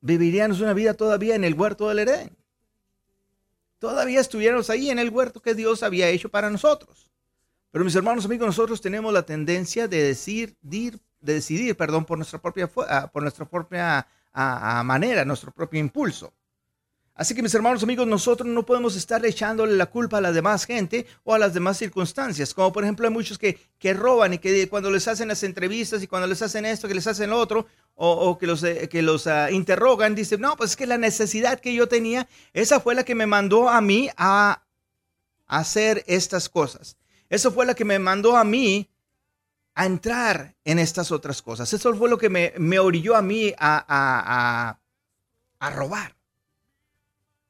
viviríamos 0.02 0.60
una 0.60 0.74
vida 0.74 0.96
todavía 0.96 1.36
en 1.36 1.46
el 1.46 1.54
huerto 1.54 1.88
del 1.88 2.00
Edén. 2.00 2.36
Todavía 3.80 4.20
estuviéramos 4.20 4.70
ahí 4.70 4.90
en 4.90 5.00
el 5.00 5.10
huerto 5.10 5.42
que 5.42 5.56
Dios 5.56 5.82
había 5.82 6.10
hecho 6.10 6.28
para 6.28 6.50
nosotros. 6.50 7.10
Pero 7.72 7.86
mis 7.86 7.96
hermanos 7.96 8.26
amigos, 8.26 8.48
nosotros 8.48 8.82
tenemos 8.82 9.14
la 9.14 9.24
tendencia 9.24 9.88
de 9.88 10.04
decir, 10.04 10.58
de 10.60 11.00
decidir, 11.22 11.78
perdón, 11.78 12.04
por 12.04 12.18
nuestra 12.18 12.42
propia, 12.42 12.70
ah, 12.90 13.10
por 13.10 13.22
nuestra 13.22 13.46
propia 13.48 14.06
a, 14.34 14.84
manera, 14.84 15.26
nuestro 15.26 15.52
propio 15.52 15.80
impulso. 15.80 16.34
Así 17.16 17.36
que 17.36 17.42
mis 17.42 17.54
hermanos 17.54 17.84
amigos, 17.84 18.08
nosotros 18.08 18.48
no 18.48 18.66
podemos 18.66 18.96
estar 18.96 19.26
echándole 19.26 19.76
la 19.76 19.88
culpa 19.88 20.20
a 20.20 20.22
la 20.22 20.32
demás 20.32 20.64
gente 20.66 21.06
o 21.26 21.34
a 21.34 21.40
las 21.40 21.54
demás 21.54 21.78
circunstancias. 21.78 22.54
Como 22.54 22.72
por 22.72 22.84
ejemplo 22.84 23.06
hay 23.06 23.14
muchos 23.14 23.38
que, 23.38 23.60
que 23.78 23.94
roban 23.94 24.36
y 24.36 24.38
que 24.38 24.70
cuando 24.70 24.90
les 24.90 25.06
hacen 25.10 25.28
las 25.28 25.44
entrevistas 25.44 26.02
y 26.02 26.08
cuando 26.08 26.28
les 26.28 26.42
hacen 26.42 26.66
esto, 26.66 26.88
que 26.88 26.94
les 26.94 27.08
hacen 27.08 27.32
lo 27.32 27.38
otro, 27.38 27.68
o, 27.96 28.38
que 28.38 28.48
los, 28.48 28.64
eh, 28.64 28.88
que 28.88 29.02
los 29.02 29.28
ah, 29.28 29.52
interrogan, 29.52 30.16
dicen, 30.16 30.40
no, 30.40 30.56
pues 30.56 30.72
es 30.72 30.76
que 30.78 30.88
la 30.88 30.98
necesidad 30.98 31.60
que 31.60 31.74
yo 31.74 31.90
tenía, 31.90 32.30
esa 32.54 32.80
fue 32.80 32.96
la 32.96 33.04
que 33.04 33.16
me 33.16 33.26
mandó 33.26 33.68
a 33.68 33.82
mí 33.82 34.10
a 34.16 34.64
hacer 35.46 36.06
estas 36.08 36.48
cosas. 36.48 36.96
Eso 37.30 37.52
fue 37.52 37.66
la 37.66 37.74
que 37.74 37.84
me 37.84 38.00
mandó 38.00 38.38
a 38.38 38.46
mí 38.46 38.90
a 39.80 39.86
entrar 39.86 40.58
en 40.66 40.78
estas 40.78 41.10
otras 41.10 41.42
cosas. 41.42 41.72
Eso 41.72 41.96
fue 41.96 42.10
lo 42.10 42.18
que 42.18 42.28
me, 42.28 42.80
orilló 42.80 43.16
a 43.16 43.22
mí 43.22 43.54
a, 43.58 44.78
robar. 45.74 46.18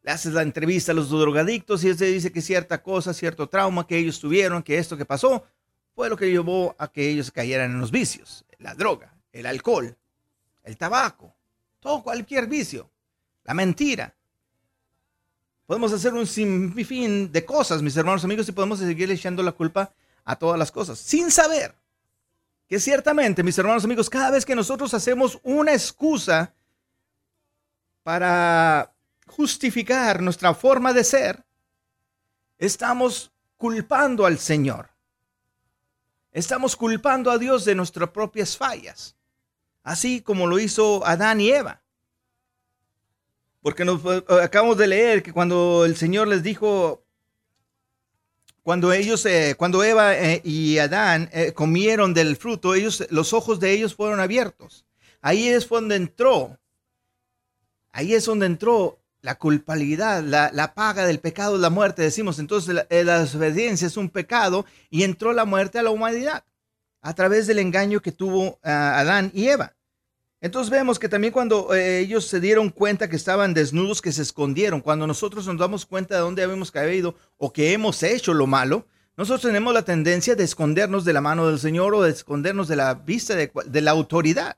le 0.04 0.12
haces 0.12 0.34
la 0.34 0.44
entrevista 0.44 0.92
a 0.92 0.96
los 0.96 1.10
drogadictos 1.10 1.84
y 1.84 1.88
él 1.88 1.98
dice 1.98 2.32
que 2.32 2.44
cierta 2.44 2.84
cosa, 2.84 3.16
cierto 3.16 3.50
trauma 3.50 3.88
que 3.88 3.98
ellos 3.98 4.20
tuvieron, 4.20 4.62
que 4.62 4.78
esto 4.78 4.96
que 4.96 5.06
pasó, 5.06 5.44
fue 5.96 6.08
lo 6.08 6.16
que 6.16 6.30
llevó 6.30 6.76
a 6.78 6.92
que 6.92 7.10
ellos 7.10 7.32
cayeran 7.32 7.72
en 7.72 7.80
los 7.80 7.90
vicios, 7.90 8.46
la 8.60 8.76
droga, 8.76 9.12
el 9.32 9.48
alcohol, 9.48 9.98
el 10.64 10.78
tabaco, 10.78 11.34
todo 11.80 12.04
cualquier 12.04 12.46
vicio, 12.46 12.92
la 13.44 13.56
mentira. 13.56 14.14
Podemos 15.66 15.92
hacer 15.94 16.14
un 16.14 16.28
sinfín 16.28 17.32
de 17.32 17.44
cosas, 17.44 17.82
mis 17.82 17.98
hermanos 17.98 18.24
amigos, 18.24 18.48
y 18.48 18.52
podemos 18.52 18.78
seguir 18.78 19.10
echando 19.10 19.42
la 19.42 19.52
culpa 19.52 19.92
a 20.26 20.36
todas 20.36 20.60
las 20.60 20.72
cosas, 20.72 21.00
sin 21.00 21.32
saber 21.32 21.74
que 22.70 22.80
ciertamente, 22.80 23.42
mis 23.42 23.58
hermanos 23.58 23.84
amigos, 23.84 24.12
cada 24.12 24.30
vez 24.30 24.46
que 24.46 24.56
nosotros 24.56 24.94
hacemos 24.94 25.40
una 25.42 25.74
excusa 25.74 26.54
para 28.04 28.94
justificar 29.26 30.22
nuestra 30.22 30.54
forma 30.54 30.94
de 30.94 31.04
ser, 31.04 31.44
estamos 32.60 33.32
culpando 33.58 34.28
al 34.28 34.38
Señor. 34.38 34.92
Estamos 36.32 36.76
culpando 36.76 37.32
a 37.32 37.40
Dios 37.40 37.66
de 37.66 37.74
nuestras 37.74 38.10
propias 38.10 38.56
fallas, 38.56 39.16
así 39.82 40.22
como 40.22 40.46
lo 40.46 40.60
hizo 40.60 41.04
Adán 41.08 41.42
y 41.42 41.50
Eva. 41.50 41.82
Porque 43.64 43.82
eh, 43.82 44.44
acabamos 44.44 44.78
de 44.78 44.88
leer 44.88 45.24
que 45.24 45.34
cuando 45.34 45.86
el 45.86 45.98
Señor 45.98 46.28
les 46.28 46.44
dijo, 46.44 47.04
cuando 48.70 48.94
ellos, 48.94 49.26
eh, 49.26 49.56
cuando 49.58 49.84
Eva 49.84 50.16
eh, 50.16 50.44
y 50.44 50.78
Adán 50.78 51.28
comieron 51.56 52.14
del 52.14 52.36
fruto, 52.36 52.76
ellos, 52.76 53.04
los 53.10 53.34
ojos 53.34 53.60
de 53.60 53.72
ellos 53.72 53.96
fueron 53.96 54.20
abiertos. 54.20 54.86
Ahí 55.22 55.48
es 55.48 55.68
donde 55.68 55.96
entró, 55.96 56.56
ahí 57.92 58.14
es 58.14 58.26
donde 58.26 58.46
entró 58.46 59.00
la 59.22 59.40
culpabilidad, 59.40 60.22
la, 60.22 60.74
paga 60.76 61.08
del 61.08 61.20
pecado 61.20 61.58
la 61.58 61.72
muerte. 61.72 62.04
Decimos 62.04 62.38
entonces 62.38 62.76
la, 62.76 62.86
la, 62.92 63.22
desobediencia 63.22 63.88
es 63.88 63.98
un 63.98 64.08
pecado 64.08 64.68
y 64.92 65.02
entró 65.02 65.34
la 65.34 65.46
muerte 65.46 65.80
a 65.80 65.82
la 65.82 65.90
humanidad 65.90 66.44
a 67.02 67.16
través 67.16 67.48
del 67.48 67.58
engaño 67.58 68.04
que 68.04 68.12
tuvo 68.12 68.60
Adán 68.62 69.32
y 69.34 69.48
Eva. 69.48 69.79
Entonces 70.42 70.70
vemos 70.70 71.00
que 71.00 71.10
también 71.10 71.34
cuando 71.34 71.74
eh, 71.76 72.00
ellos 72.00 72.26
se 72.26 72.40
dieron 72.40 72.70
cuenta 72.70 73.10
que 73.10 73.18
estaban 73.18 73.54
desnudos, 73.54 74.02
que 74.02 74.14
se 74.14 74.22
escondieron, 74.22 74.80
cuando 74.80 75.06
nosotros 75.06 75.46
nos 75.46 75.58
damos 75.58 75.86
cuenta 75.86 76.16
de 76.16 76.22
dónde 76.22 76.44
habíamos 76.44 76.72
caído 76.72 77.16
o 77.38 77.52
que 77.52 77.74
hemos 77.74 78.02
hecho 78.04 78.34
lo 78.34 78.48
malo, 78.48 78.86
nosotros 79.18 79.42
tenemos 79.42 79.74
la 79.74 79.84
tendencia 79.84 80.36
de 80.36 80.46
escondernos 80.46 81.04
de 81.04 81.12
la 81.12 81.20
mano 81.20 81.46
del 81.48 81.60
Señor 81.60 81.94
o 81.94 82.04
de 82.04 82.12
escondernos 82.12 82.70
de 82.70 82.78
la 82.78 82.94
vista 82.94 83.36
de, 83.36 83.82
la 83.82 83.92
autoridad. 83.92 84.56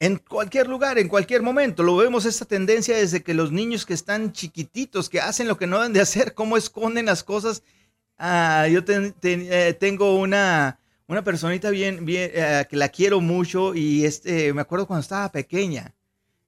En 0.00 0.16
cualquier 0.16 0.66
lugar, 0.66 0.98
en 0.98 1.08
cualquier 1.08 1.42
momento, 1.42 1.82
lo 1.82 1.96
vemos 1.96 2.24
esta 2.24 2.46
tendencia 2.46 2.96
desde 2.96 3.22
que 3.22 3.34
los 3.34 3.52
niños 3.52 3.84
que 3.84 3.92
están 3.92 4.32
chiquititos, 4.32 5.10
que 5.10 5.20
hacen 5.20 5.46
lo 5.46 5.58
que 5.58 5.66
no 5.66 5.76
deben 5.76 5.92
de 5.92 6.00
hacer, 6.00 6.32
cómo 6.32 6.56
esconden 6.56 7.04
las 7.04 7.22
cosas. 7.22 7.62
Ah, 8.16 8.66
yo 8.66 8.80
eh, 8.88 9.76
tengo 9.78 10.16
una, 10.16 10.78
una 11.06 11.22
personita 11.22 11.70
bien, 11.70 12.04
bien, 12.04 12.30
eh, 12.34 12.66
que 12.68 12.76
la 12.76 12.88
quiero 12.88 13.20
mucho 13.20 13.74
y 13.74 14.04
este, 14.04 14.52
me 14.52 14.62
acuerdo 14.62 14.86
cuando 14.86 15.02
estaba 15.02 15.30
pequeña, 15.30 15.94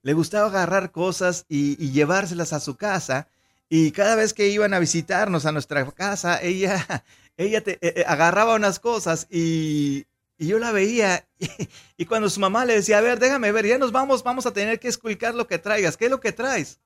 le 0.01 0.13
gustaba 0.13 0.47
agarrar 0.47 0.91
cosas 0.91 1.45
y, 1.47 1.91
llevárselas 1.91 2.53
a 2.53 2.59
su 2.59 2.75
casa 2.75 3.27
y 3.69 3.91
cada 3.91 4.15
vez 4.15 4.33
que 4.33 4.47
iban 4.47 4.73
a 4.73 4.79
visitarnos 4.79 5.45
a 5.45 5.51
nuestra 5.51 5.85
casa, 5.91 6.41
ella, 6.41 7.03
ella 7.37 7.61
te, 7.61 7.73
eh, 7.73 7.93
eh, 7.97 8.05
agarraba 8.07 8.55
unas 8.55 8.79
cosas 8.79 9.27
y, 9.29 10.07
y 10.37 10.47
yo 10.47 10.59
la 10.59 10.71
veía 10.71 11.27
y, 11.97 12.05
cuando 12.05 12.29
su 12.29 12.39
mamá 12.39 12.65
le 12.65 12.75
decía, 12.75 12.97
a 12.97 13.01
ver, 13.01 13.19
déjame 13.19 13.51
ver, 13.51 13.67
ya 13.67 13.77
nos 13.77 13.91
vamos, 13.91 14.23
vamos 14.23 14.45
a 14.45 14.53
tener 14.53 14.79
que 14.79 14.87
esculcar 14.87 15.35
lo 15.35 15.47
que 15.47 15.59
traigas, 15.59 15.97
¿qué 15.97 16.05
es 16.05 16.11
lo 16.11 16.19
que 16.19 16.31
traes? 16.31 16.79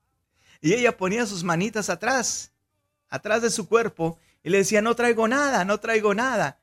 Y 0.59 0.73
ella 0.73 0.97
ponía 0.97 1.25
sus 1.25 1.43
manitas 1.43 1.89
atrás, 1.89 2.51
atrás 3.09 3.41
de 3.41 3.49
su 3.49 3.67
cuerpo 3.67 4.19
y 4.43 4.49
le 4.49 4.59
decía, 4.59 4.81
no 4.81 4.95
traigo 4.95 5.27
nada, 5.27 5.63
no 5.63 5.79
traigo 5.79 6.13
nada 6.13 6.60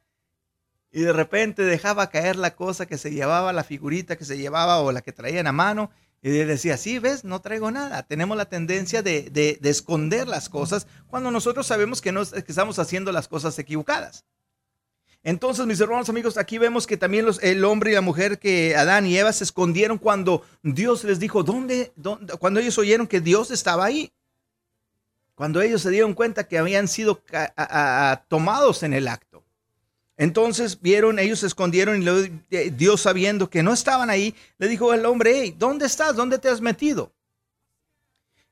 y 0.90 1.02
de 1.02 1.12
repente 1.12 1.62
dejaba 1.62 2.10
caer 2.10 2.36
la 2.36 2.54
cosa 2.56 2.86
que 2.86 2.98
se 2.98 3.10
llevaba, 3.10 3.52
la 3.52 3.64
figurita 3.64 4.16
que 4.16 4.24
se 4.24 4.38
llevaba 4.38 4.80
o 4.80 4.92
la 4.92 5.02
que 5.02 5.12
traían 5.12 5.46
a 5.46 5.52
mano. 5.52 5.90
Y 6.20 6.30
decía, 6.30 6.76
sí, 6.76 6.98
ves, 6.98 7.24
no 7.24 7.40
traigo 7.40 7.70
nada. 7.70 8.02
Tenemos 8.02 8.36
la 8.36 8.46
tendencia 8.46 9.02
de, 9.02 9.58
esconder 9.62 10.26
las 10.26 10.48
cosas 10.48 10.86
cuando 11.06 11.30
nosotros 11.30 11.66
sabemos 11.66 12.00
que, 12.00 12.10
no, 12.10 12.24
que 12.24 12.44
estamos 12.48 12.78
haciendo 12.78 13.12
las 13.12 13.28
cosas 13.28 13.58
equivocadas. 13.58 14.24
Entonces, 15.22 15.66
mis 15.66 15.80
hermanos 15.80 16.08
amigos, 16.08 16.38
aquí 16.38 16.58
vemos 16.58 16.86
que 16.86 16.96
también 16.96 17.26
los, 17.26 17.42
el 17.42 17.64
hombre 17.64 17.90
y 17.90 17.94
la 17.94 18.00
mujer 18.00 18.38
que 18.38 18.74
Adán 18.76 19.06
y 19.06 19.16
Eva 19.16 19.32
se 19.32 19.44
escondieron 19.44 19.98
cuando 19.98 20.42
Dios 20.62 21.04
les 21.04 21.18
dijo, 21.18 21.42
¿dónde, 21.42 21.92
dónde? 21.96 22.36
Cuando 22.38 22.60
ellos 22.60 22.78
oyeron 22.78 23.06
que 23.06 23.20
Dios 23.20 23.50
estaba 23.50 23.84
ahí. 23.84 24.12
Cuando 25.34 25.60
ellos 25.60 25.82
se 25.82 25.90
dieron 25.90 26.14
cuenta 26.14 26.48
que 26.48 26.58
habían 26.58 26.88
sido 26.88 27.22
tomados 28.26 28.82
en 28.82 28.92
el 28.92 29.06
acto. 29.06 29.27
Entonces 30.18 30.80
vieron, 30.80 31.20
ellos 31.20 31.38
se 31.38 31.46
escondieron 31.46 32.02
y 32.02 32.06
eh, 32.50 32.72
Dios 32.76 33.02
sabiendo 33.02 33.48
que 33.48 33.62
no 33.62 33.72
estaban 33.72 34.10
ahí, 34.10 34.34
le 34.58 34.66
dijo 34.66 34.90
al 34.90 35.06
hombre, 35.06 35.32
hey, 35.32 35.54
¿dónde 35.56 35.86
estás? 35.86 36.16
¿Dónde 36.16 36.40
te 36.40 36.48
has 36.48 36.60
metido? 36.60 37.12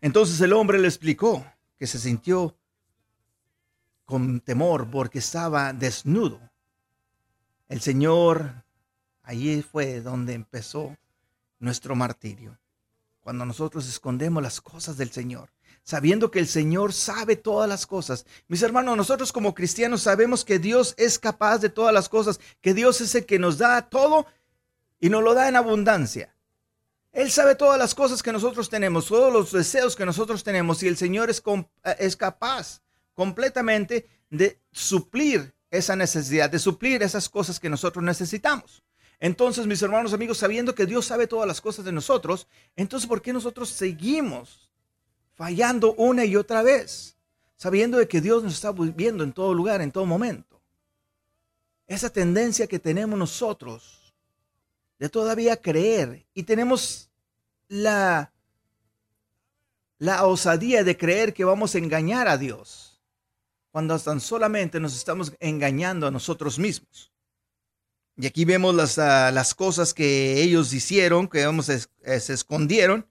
Entonces 0.00 0.40
el 0.40 0.52
hombre 0.52 0.79
le 0.79 0.87
explicó 0.87 1.44
que 1.76 1.88
se 1.88 1.98
sintió 1.98 2.57
con 4.05 4.40
temor 4.40 4.88
porque 4.88 5.18
estaba 5.18 5.72
desnudo. 5.72 6.38
El 7.68 7.81
Señor, 7.81 8.62
allí 9.24 9.61
fue 9.61 10.00
donde 10.00 10.35
empezó 10.35 10.96
nuestro 11.59 11.96
martirio, 11.96 12.57
cuando 13.20 13.44
nosotros 13.44 13.88
escondemos 13.88 14.40
las 14.40 14.61
cosas 14.61 14.96
del 14.96 15.11
Señor 15.11 15.55
sabiendo 15.87 16.33
que 16.33 16.40
el 16.40 16.49
Señor 16.49 16.92
sabe 16.92 17.37
todas 17.37 17.68
las 17.68 17.87
cosas. 17.87 18.27
Mis 18.49 18.61
hermanos, 18.62 18.96
nosotros 18.96 19.31
como 19.31 19.55
cristianos 19.55 20.03
sabemos 20.03 20.44
que 20.44 20.59
Dios 20.59 20.94
es 20.99 21.16
capaz 21.16 21.59
de 21.59 21.68
todas 21.68 21.94
las 21.94 22.09
cosas, 22.09 22.40
que 22.61 22.75
Dios 22.75 23.01
es 23.01 23.14
el 23.14 23.25
que 23.25 23.38
nos 23.38 23.57
da 23.57 23.88
todo 23.88 24.27
y 24.99 25.11
nos 25.11 25.22
lo 25.22 25.33
da 25.33 25.49
en 25.49 25.55
abundancia. 25.55 26.35
Él 27.12 27.31
sabe 27.31 27.55
todas 27.55 27.79
las 27.79 27.94
cosas 27.94 28.20
que 28.20 28.33
nosotros 28.33 28.68
tenemos, 28.68 29.07
todos 29.07 29.33
los 29.33 29.53
deseos 29.53 29.94
que 29.94 30.05
nosotros 30.05 30.42
tenemos 30.42 30.83
y 30.83 30.88
el 30.88 30.96
Señor 30.96 31.31
es, 31.31 31.40
eh, 31.85 31.96
es 32.01 32.16
capaz 32.16 32.83
completamente 33.14 34.09
de 34.29 34.59
suplir 34.72 35.55
esa 35.70 35.94
necesidad, 35.94 36.51
de 36.51 36.59
suplir 36.59 37.05
esas 37.05 37.29
cosas 37.29 37.61
que 37.61 37.70
nosotros 37.70 38.05
necesitamos. 38.05 38.83
Entonces, 39.20 39.68
mis 39.68 39.81
hermanos 39.83 40.12
amigos, 40.12 40.38
sabiendo 40.38 40.75
que 40.75 40.85
Dios 40.85 41.07
sabe 41.07 41.29
todas 41.29 41.46
las 41.46 41.61
cosas 41.61 41.85
de 41.85 41.92
nosotros, 41.92 42.49
entonces, 42.75 43.09
¿por 43.09 43.22
qué 43.22 43.33
nosotros 43.33 43.68
seguimos 43.68 44.65
fallando 45.37 45.94
una 45.94 46.25
y 46.25 46.35
otra 46.35 46.62
vez, 46.62 47.16
sabiendo 47.55 47.99
de 47.99 48.09
que 48.09 48.20
Dios 48.20 48.42
nos 48.42 48.55
está 48.55 48.72
viendo 48.72 49.22
en 49.22 49.33
todo 49.33 49.55
lugar, 49.55 49.81
en 49.81 49.92
todo 49.92 50.05
momento. 50.05 50.61
Esa 51.87 52.11
tendencia 52.11 52.66
que 52.66 52.81
tenemos 52.81 53.16
nosotros 53.16 54.12
de 54.99 55.09
todavía 55.09 55.57
creer 55.57 56.27
y 56.35 56.42
tenemos 56.42 57.11
la 57.68 58.33
la 59.99 60.27
osadía 60.27 60.85
de 60.85 60.96
creer 60.96 61.33
que 61.33 61.44
vamos 61.44 61.75
a 61.75 61.79
engañar 61.79 62.29
a 62.29 62.37
Dios, 62.37 63.01
cuando 63.70 63.99
tan 63.99 64.20
solamente 64.20 64.81
nos 64.81 64.94
estamos 64.96 65.33
engañando 65.40 66.07
a 66.07 66.11
nosotros 66.11 66.59
mismos. 66.59 67.12
Y 68.18 68.27
aquí 68.27 68.44
vemos 68.44 68.75
las, 68.75 68.99
ah, 68.99 69.31
las 69.31 69.55
cosas 69.55 69.92
que 69.92 70.42
ellos 70.42 70.72
hicieron, 70.72 71.29
que 71.29 71.44
vamos, 71.44 71.66
se 71.66 72.33
escondieron, 72.33 73.07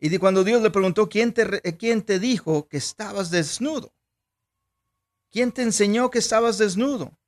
y 0.00 0.16
cuando 0.16 0.44
Dios 0.44 0.62
le 0.62 0.70
preguntó, 0.70 1.10
¿quién 1.10 1.34
te, 1.34 1.60
eh, 1.62 1.76
¿quién 1.76 2.00
te 2.02 2.18
dijo 2.18 2.66
que 2.68 2.78
estabas 2.78 3.30
desnudo? 3.30 3.92
¿Quién 5.30 5.52
te 5.52 5.62
enseñó 5.62 6.10
que 6.10 6.18
estabas 6.18 6.56
desnudo? 6.56 7.18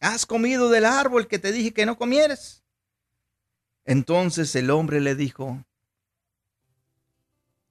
¿Has 0.00 0.26
comido 0.26 0.68
del 0.68 0.84
árbol 0.84 1.26
que 1.26 1.38
te 1.38 1.50
dije 1.50 1.72
que 1.72 1.86
no 1.86 1.96
comieres? 1.96 2.62
Entonces 3.86 4.54
el 4.54 4.70
hombre 4.70 5.00
le 5.00 5.14
dijo, 5.14 5.64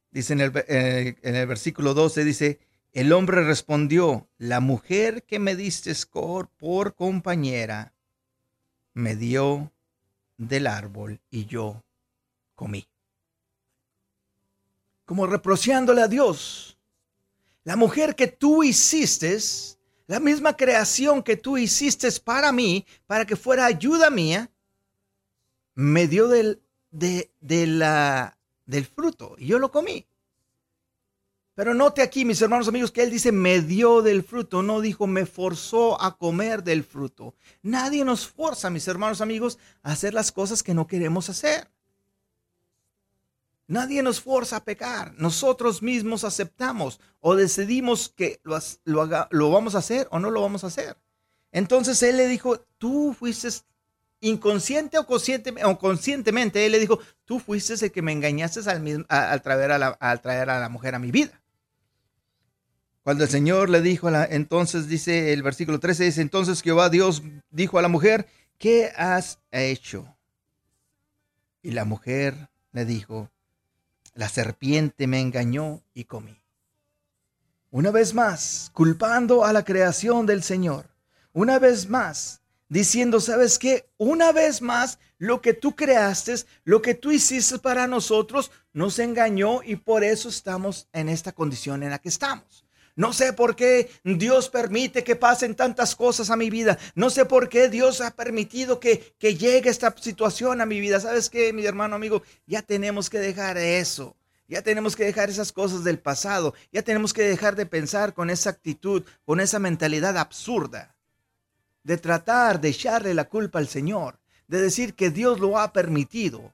dice 0.10 0.34
en 0.34 0.42
el, 0.42 0.52
eh, 0.68 1.16
en 1.22 1.36
el 1.36 1.48
versículo 1.48 1.94
12, 1.94 2.24
dice, 2.24 2.60
el 2.92 3.14
hombre 3.14 3.44
respondió, 3.44 4.28
la 4.38 4.60
mujer 4.60 5.24
que 5.24 5.38
me 5.38 5.56
diste 5.56 5.94
por 6.58 6.96
compañera 6.96 7.94
me 8.94 9.16
dio 9.16 9.72
del 10.38 10.66
árbol 10.66 11.22
y 11.30 11.46
yo 11.46 11.84
comí 12.56 12.89
como 15.10 15.26
reprociándole 15.26 16.04
a 16.04 16.08
Dios. 16.08 16.78
La 17.64 17.76
mujer 17.76 18.16
que 18.16 18.28
tú 18.28 18.62
hiciste, 18.62 19.40
la 20.06 20.20
misma 20.20 20.56
creación 20.56 21.24
que 21.24 21.36
tú 21.36 21.58
hiciste 21.58 22.08
para 22.24 22.52
mí, 22.52 22.86
para 23.08 23.26
que 23.26 23.36
fuera 23.36 23.66
ayuda 23.66 24.12
mía, 24.12 24.52
me 25.74 26.08
dio 26.08 26.28
del, 26.28 26.62
del 26.92 28.86
fruto 28.86 29.34
y 29.40 29.48
yo 29.48 29.58
lo 29.58 29.72
comí. 29.72 30.06
Pero 31.56 31.74
note 31.74 32.04
aquí, 32.04 32.24
mis 32.24 32.44
hermanos 32.44 32.68
amigos, 32.68 32.92
que 32.92 33.02
él 33.02 33.10
dice 33.10 33.32
me 33.32 33.62
dio 33.62 34.04
del 34.04 34.22
fruto, 34.22 34.62
no 34.62 34.80
dijo 34.80 35.08
me 35.08 35.26
forzó 35.26 36.00
a 36.00 36.20
comer 36.20 36.64
del 36.64 36.84
fruto. 36.84 37.34
Nadie 37.64 38.06
nos 38.06 38.28
forza, 38.28 38.70
mis 38.70 38.88
hermanos 38.88 39.22
amigos, 39.22 39.58
a 39.82 39.94
hacer 39.94 40.14
las 40.14 40.32
cosas 40.32 40.62
que 40.62 40.76
no 40.76 40.86
queremos 40.86 41.30
hacer. 41.30 41.68
Nadie 43.70 44.02
nos 44.02 44.20
fuerza 44.20 44.56
a 44.56 44.64
pecar. 44.64 45.14
Nosotros 45.18 45.84
mismos 45.84 46.24
aceptamos 46.24 47.00
o 47.20 47.36
decidimos 47.36 48.10
que 48.10 48.42
lo, 48.44 48.58
lo, 49.30 49.52
vamos 49.52 49.76
a 49.76 49.78
hacer 49.78 50.08
o 50.10 50.18
no 50.18 50.32
lo 50.32 50.42
vamos 50.42 50.64
a 50.64 50.68
hacer. 50.68 50.98
Entonces 51.52 52.02
él 52.02 52.18
le 52.18 52.28
dijo, 52.28 52.66
tú 52.80 53.14
fuiste 53.14 53.48
inconsciente 54.22 54.98
o, 54.98 55.06
o 55.06 55.78
conscientemente, 55.78 56.66
él 56.66 56.72
le 56.72 56.80
dijo, 56.80 56.98
tú 57.26 57.40
fuiste 57.40 57.76
el 57.86 57.92
que 57.92 58.02
me 58.02 58.12
engañaste 58.12 58.68
al, 58.68 59.06
al, 59.08 59.42
traer, 59.44 59.72
a 59.72 59.78
la, 59.78 59.90
al 59.90 60.20
traer 60.20 60.50
a 60.50 60.60
la 60.60 60.70
mujer 60.70 60.96
a 60.96 61.00
mi 61.00 61.12
vida. 61.12 61.40
Cuando 63.04 63.24
el 63.24 63.30
Señor 63.30 63.70
le 63.70 63.82
dijo, 63.82 64.10
entonces 64.10 64.88
dice 64.88 65.32
el 65.32 65.44
versículo 65.44 65.80
13, 65.80 66.06
dice, 66.06 66.22
entonces 66.24 66.64
Jehová 66.64 66.90
Dios 66.90 67.22
dijo 67.52 67.78
a 67.78 67.84
la 67.84 67.88
mujer, 67.88 68.28
¿qué 68.58 68.92
has 68.98 69.38
hecho? 69.52 70.18
Y 71.62 71.70
la 71.70 71.86
mujer 71.86 72.50
le 72.72 72.86
dijo, 72.86 73.30
la 74.20 74.28
serpiente 74.28 75.08
me 75.08 75.22
engañó 75.22 75.82
y 75.94 76.04
comí. 76.04 76.44
Una 77.72 77.90
vez 77.90 78.14
más, 78.14 78.70
culpando 78.74 79.46
a 79.46 79.54
la 79.54 79.64
creación 79.64 80.26
del 80.26 80.44
Señor. 80.44 80.90
Una 81.32 81.58
vez 81.58 81.88
más, 81.88 82.42
diciendo, 82.68 83.22
¿sabes 83.22 83.58
qué? 83.58 83.90
Una 83.98 84.34
vez 84.34 84.62
más, 84.62 85.00
lo 85.20 85.42
que 85.42 85.54
tú 85.54 85.74
creaste, 85.74 86.36
lo 86.66 86.82
que 86.82 86.96
tú 86.96 87.14
hiciste 87.14 87.60
para 87.60 87.88
nosotros, 87.88 88.52
nos 88.74 89.00
engañó 89.00 89.64
y 89.64 89.78
por 89.78 90.04
eso 90.04 90.28
estamos 90.28 90.90
en 90.92 91.08
esta 91.08 91.32
condición 91.32 91.82
en 91.82 91.92
la 91.92 92.00
que 92.00 92.10
estamos. 92.10 92.66
No 93.00 93.14
sé 93.14 93.32
por 93.32 93.56
qué 93.56 93.90
Dios 94.04 94.50
permite 94.50 95.06
que 95.06 95.16
pasen 95.16 95.56
tantas 95.56 95.96
cosas 95.96 96.30
a 96.32 96.36
mi 96.36 96.50
vida. 96.50 96.78
No 96.96 97.10
sé 97.10 97.24
por 97.24 97.48
qué 97.48 97.70
Dios 97.70 98.02
ha 98.02 98.12
permitido 98.12 98.82
que, 98.82 99.16
que 99.18 99.38
llegue 99.38 99.70
esta 99.70 99.96
situación 99.98 100.60
a 100.60 100.66
mi 100.66 100.82
vida. 100.82 101.00
¿Sabes 101.00 101.30
qué, 101.30 101.54
mi 101.54 101.66
hermano 101.66 101.96
amigo? 101.96 102.24
Ya 102.46 102.62
tenemos 102.62 103.10
que 103.10 103.20
dejar 103.20 103.58
eso. 103.58 104.18
Ya 104.50 104.64
tenemos 104.64 104.98
que 104.98 105.06
dejar 105.06 105.30
esas 105.30 105.54
cosas 105.54 105.86
del 105.86 105.98
pasado. 105.98 106.54
Ya 106.74 106.82
tenemos 106.82 107.14
que 107.14 107.22
dejar 107.22 107.56
de 107.56 107.66
pensar 107.66 108.14
con 108.14 108.30
esa 108.30 108.50
actitud, 108.50 109.06
con 109.24 109.40
esa 109.40 109.60
mentalidad 109.60 110.18
absurda. 110.18 110.98
De 111.84 111.96
tratar 111.96 112.60
de 112.60 112.68
echarle 112.68 113.14
la 113.14 113.30
culpa 113.30 113.60
al 113.60 113.70
Señor. 113.70 114.20
De 114.50 114.60
decir 114.60 114.94
que 114.94 115.10
Dios 115.10 115.40
lo 115.40 115.58
ha 115.58 115.72
permitido. 115.72 116.54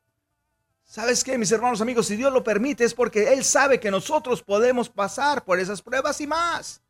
¿Sabes 0.86 1.24
qué, 1.24 1.38
mis 1.38 1.52
hermanos 1.52 1.82
amigos? 1.82 2.08
Si 2.08 2.16
Dios 2.16 2.32
lo 2.32 2.44
permite 2.44 2.86
es 2.86 2.94
porque 2.94 3.34
Él 3.34 3.44
sabe 3.44 3.80
que 3.80 3.92
nosotros 3.92 4.44
podemos 4.44 4.88
pasar 4.88 5.44
por 5.44 5.60
esas 5.60 5.82
pruebas 5.82 6.22
y 6.22 6.28
más. 6.28 6.82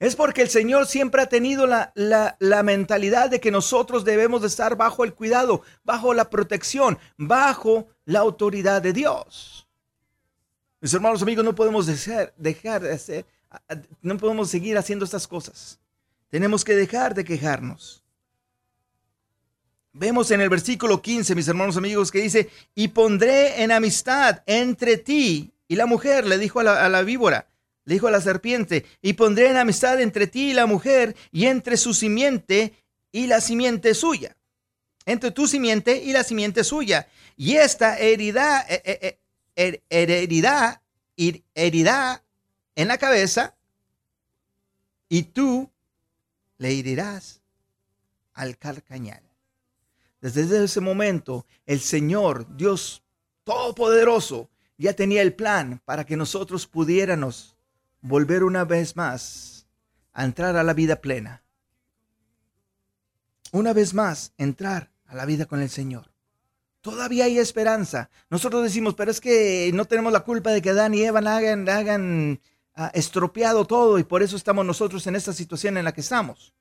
Es 0.00 0.16
porque 0.16 0.42
el 0.42 0.48
Señor 0.48 0.86
siempre 0.86 1.22
ha 1.22 1.28
tenido 1.28 1.66
la, 1.66 1.92
la, 1.94 2.62
mentalidad 2.62 3.28
de 3.28 3.38
que 3.38 3.50
nosotros 3.50 4.02
debemos 4.02 4.40
de 4.40 4.48
estar 4.48 4.74
bajo 4.74 5.04
el 5.04 5.14
cuidado, 5.14 5.62
bajo 5.84 6.14
la 6.14 6.30
protección, 6.30 6.98
bajo 7.18 7.86
la 8.06 8.20
autoridad 8.20 8.80
de 8.80 8.94
Dios. 8.94 9.68
Mis 10.80 10.94
hermanos 10.94 11.20
amigos, 11.20 11.44
no 11.44 11.54
podemos 11.54 11.86
dejar, 11.86 12.32
dejar 12.38 12.80
de 12.80 12.92
hacer, 12.92 13.26
no 14.00 14.16
podemos 14.16 14.48
seguir 14.48 14.78
haciendo 14.78 15.04
estas 15.04 15.28
cosas. 15.28 15.78
Tenemos 16.30 16.64
que 16.64 16.74
dejar 16.74 17.14
de 17.14 17.24
quejarnos. 17.24 18.02
Vemos 19.92 20.30
en 20.30 20.40
el 20.40 20.48
versículo 20.48 21.02
15, 21.02 21.34
mis 21.34 21.48
hermanos 21.48 21.76
amigos, 21.76 22.12
que 22.12 22.20
dice, 22.20 22.48
y 22.76 22.88
pondré 22.88 23.62
en 23.62 23.72
amistad 23.72 24.42
entre 24.46 24.96
ti 24.96 25.52
y 25.66 25.74
la 25.74 25.86
mujer, 25.86 26.26
le 26.26 26.38
dijo 26.38 26.60
a 26.60 26.88
la, 26.88 27.02
víbora, 27.02 27.48
le 27.84 27.94
dijo 27.94 28.06
a 28.06 28.12
la 28.12 28.20
serpiente, 28.20 28.86
y 29.02 29.14
pondré 29.14 29.50
en 29.50 29.56
amistad 29.56 30.00
entre 30.00 30.28
ti 30.28 30.50
y 30.50 30.52
la 30.52 30.66
mujer, 30.66 31.16
y 31.32 31.46
entre 31.46 31.76
su 31.76 31.92
simiente 31.92 32.72
y 33.10 33.26
la 33.26 33.40
simiente 33.40 33.94
suya, 33.94 34.36
entre 35.06 35.32
tu 35.32 35.48
simiente 35.48 35.96
y 35.96 36.12
la 36.12 36.22
simiente 36.22 36.62
suya, 36.62 37.08
y 37.36 37.56
esta 37.56 37.98
herirá, 37.98 38.64
eh, 38.68 38.82
eh, 38.84 39.18
eh, 39.56 39.82
herirá, 39.88 40.82
herirá 41.54 42.22
en 42.76 42.88
la 42.88 42.98
cabeza, 42.98 43.56
y 45.08 45.24
tú 45.24 45.68
le 46.58 46.78
herirás 46.78 47.40
al 48.34 48.56
calcañal. 48.56 49.29
Desde 50.20 50.64
ese 50.64 50.80
momento, 50.80 51.46
el 51.66 51.80
Señor, 51.80 52.46
Dios 52.56 53.02
Todopoderoso, 53.44 54.50
ya 54.76 54.94
tenía 54.94 55.22
el 55.22 55.34
plan 55.34 55.80
para 55.84 56.04
que 56.04 56.16
nosotros 56.16 56.66
pudiéramos 56.66 57.56
volver 58.00 58.44
una 58.44 58.64
vez 58.64 58.96
más 58.96 59.66
a 60.12 60.24
entrar 60.24 60.56
a 60.56 60.62
la 60.62 60.74
vida 60.74 61.00
plena. 61.00 61.42
Una 63.52 63.72
vez 63.72 63.94
más, 63.94 64.32
entrar 64.38 64.90
a 65.06 65.14
la 65.14 65.26
vida 65.26 65.46
con 65.46 65.60
el 65.60 65.70
Señor. 65.70 66.12
Todavía 66.80 67.24
hay 67.24 67.38
esperanza. 67.38 68.08
Nosotros 68.30 68.62
decimos, 68.62 68.94
pero 68.94 69.10
es 69.10 69.20
que 69.20 69.70
no 69.74 69.84
tenemos 69.84 70.12
la 70.12 70.20
culpa 70.20 70.50
de 70.50 70.62
que 70.62 70.70
Adán 70.70 70.94
y 70.94 71.02
Eva 71.02 71.18
hagan, 71.18 71.68
hagan 71.68 72.40
ah, 72.74 72.90
estropeado 72.94 73.66
todo 73.66 73.98
y 73.98 74.04
por 74.04 74.22
eso 74.22 74.36
estamos 74.36 74.64
nosotros 74.64 75.06
en 75.06 75.16
esta 75.16 75.32
situación 75.32 75.76
en 75.76 75.84
la 75.84 75.92
que 75.92 76.00
estamos. 76.00 76.54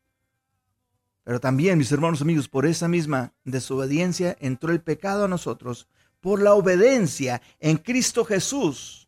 Pero 1.30 1.40
también, 1.40 1.78
mis 1.78 1.92
hermanos 1.92 2.24
amigos, 2.24 2.48
por 2.50 2.66
esa 2.66 2.88
misma 2.88 3.34
desobediencia 3.44 4.36
entró 4.40 4.72
el 4.72 4.82
pecado 4.82 5.26
a 5.26 5.28
nosotros. 5.28 5.88
Por 6.22 6.42
la 6.42 6.56
obediencia 6.56 7.40
en 7.60 7.78
Cristo 7.78 8.26
Jesús, 8.26 9.08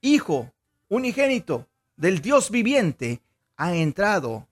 Hijo 0.00 0.54
unigénito 0.86 1.66
del 1.96 2.20
Dios 2.20 2.52
viviente, 2.52 3.20
ha 3.56 3.74
entrado 3.74 4.46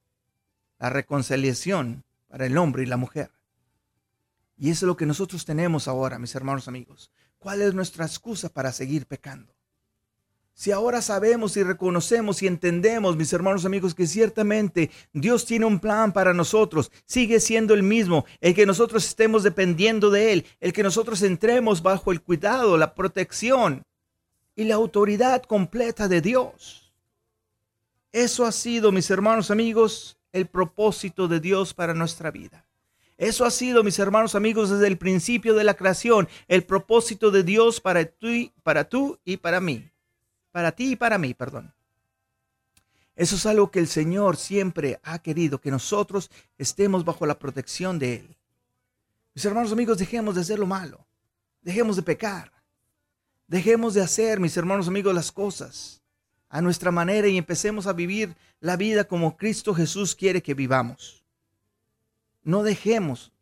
la 0.80 0.90
reconciliación 0.90 2.02
para 2.26 2.46
el 2.46 2.58
hombre 2.58 2.82
y 2.82 2.86
la 2.86 2.96
mujer. 2.96 3.30
Y 4.56 4.70
eso 4.70 4.84
es 4.84 4.88
lo 4.88 4.96
que 4.96 5.06
nosotros 5.06 5.44
tenemos 5.44 5.86
ahora, 5.86 6.18
mis 6.18 6.34
hermanos 6.34 6.66
amigos. 6.66 7.12
¿Cuál 7.38 7.62
es 7.62 7.74
nuestra 7.74 8.06
excusa 8.06 8.48
para 8.48 8.72
seguir 8.72 9.06
pecando? 9.06 9.54
Si 10.68 10.72
ahora 10.72 11.00
sabemos 11.00 11.56
y 11.56 11.62
reconocemos 11.62 12.42
y 12.42 12.46
entendemos, 12.46 13.16
mis 13.16 13.32
hermanos 13.32 13.64
amigos, 13.64 13.94
que 13.94 14.06
ciertamente 14.06 14.90
Dios 15.14 15.46
tiene 15.46 15.64
un 15.64 15.80
plan 15.80 16.12
para 16.12 16.34
nosotros, 16.34 16.92
sigue 17.06 17.40
siendo 17.40 17.72
el 17.72 17.82
mismo, 17.82 18.26
el 18.42 18.54
que 18.54 18.66
nosotros 18.66 19.06
estemos 19.06 19.42
dependiendo 19.42 20.10
de 20.10 20.34
Él, 20.34 20.46
el 20.60 20.74
que 20.74 20.82
nosotros 20.82 21.22
entremos 21.22 21.80
bajo 21.80 22.12
el 22.12 22.20
cuidado, 22.20 22.76
la 22.76 22.94
protección 22.94 23.82
y 24.54 24.64
la 24.64 24.74
autoridad 24.74 25.42
completa 25.44 26.06
de 26.06 26.20
Dios. 26.20 26.92
Eso 28.12 28.44
ha 28.44 28.52
sido, 28.52 28.92
mis 28.92 29.10
hermanos 29.10 29.50
amigos, 29.50 30.18
el 30.32 30.48
propósito 30.48 31.28
de 31.28 31.40
Dios 31.40 31.72
para 31.72 31.94
nuestra 31.94 32.30
vida. 32.30 32.66
Eso 33.16 33.46
ha 33.46 33.50
sido, 33.50 33.82
mis 33.82 33.98
hermanos 33.98 34.34
amigos, 34.34 34.68
desde 34.68 34.88
el 34.88 34.98
principio 34.98 35.54
de 35.54 35.64
la 35.64 35.72
creación, 35.72 36.28
el 36.46 36.62
propósito 36.62 37.30
de 37.30 37.42
Dios 37.42 37.80
para 37.80 38.04
tú, 38.04 38.52
para 38.62 38.86
tú 38.86 39.18
y 39.24 39.38
para 39.38 39.60
mí 39.62 39.90
para 40.50 40.72
ti 40.72 40.92
y 40.92 40.96
para 40.96 41.18
mí, 41.18 41.34
perdón. 41.34 41.72
Eso 43.16 43.36
es 43.36 43.46
algo 43.46 43.70
que 43.70 43.80
el 43.80 43.88
Señor 43.88 44.36
siempre 44.36 45.00
ha 45.02 45.18
querido, 45.18 45.60
que 45.60 45.70
nosotros 45.70 46.30
estemos 46.56 47.04
bajo 47.04 47.26
la 47.26 47.38
protección 47.38 47.98
de 47.98 48.14
Él. 48.14 48.36
Mis 49.34 49.44
hermanos 49.44 49.72
amigos, 49.72 49.98
dejemos 49.98 50.34
de 50.36 50.40
hacer 50.40 50.58
lo 50.58 50.66
malo, 50.66 51.04
dejemos 51.60 51.96
de 51.96 52.02
pecar, 52.02 52.52
dejemos 53.48 53.94
de 53.94 54.02
hacer, 54.02 54.38
mis 54.38 54.56
hermanos 54.56 54.88
amigos, 54.88 55.14
las 55.14 55.32
cosas 55.32 55.98
a 56.48 56.60
nuestra 56.62 56.90
manera 56.90 57.28
y 57.28 57.36
empecemos 57.36 57.86
a 57.86 57.92
vivir 57.92 58.36
la 58.60 58.76
vida 58.76 59.04
como 59.04 59.36
Cristo 59.36 59.74
Jesús 59.74 60.14
quiere 60.14 60.42
que 60.42 60.54
vivamos. 60.54 61.24
No 62.42 62.62
dejemos 62.62 63.32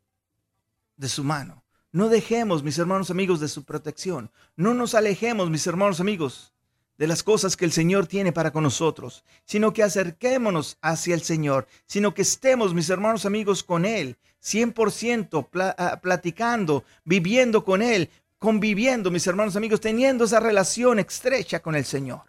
de 0.97 1.07
su 1.07 1.23
mano, 1.23 1.63
no 1.91 2.09
dejemos, 2.09 2.63
mis 2.63 2.77
hermanos 2.77 3.09
amigos, 3.11 3.39
de 3.39 3.47
su 3.47 3.63
protección, 3.63 4.31
no 4.55 4.73
nos 4.73 4.93
alejemos, 4.93 5.49
mis 5.49 5.65
hermanos 5.67 5.99
amigos, 5.99 6.53
de 6.97 7.07
las 7.07 7.23
cosas 7.23 7.55
que 7.55 7.65
el 7.65 7.71
Señor 7.71 8.07
tiene 8.07 8.31
para 8.31 8.51
con 8.51 8.63
nosotros, 8.63 9.23
sino 9.45 9.71
que 9.71 9.83
acerquémonos 9.83 10.77
hacia 10.81 11.13
el 11.13 11.21
Señor, 11.21 11.67
sino 11.85 12.13
que 12.13 12.23
estemos, 12.23 12.73
mis 12.73 12.89
hermanos 12.89 13.25
amigos, 13.25 13.63
con 13.63 13.85
Él, 13.85 14.17
100% 14.43 15.47
ah, 15.77 15.99
platicando, 16.01 16.83
viviendo 17.03 17.63
con 17.63 17.81
Él, 17.81 18.09
conviviendo, 18.39 19.11
mis 19.11 19.27
hermanos 19.27 19.55
amigos, 19.55 19.79
teniendo 19.79 20.25
esa 20.25 20.39
relación 20.39 20.99
estrecha 20.99 21.59
con 21.59 21.75
el 21.75 21.85
Señor, 21.85 22.21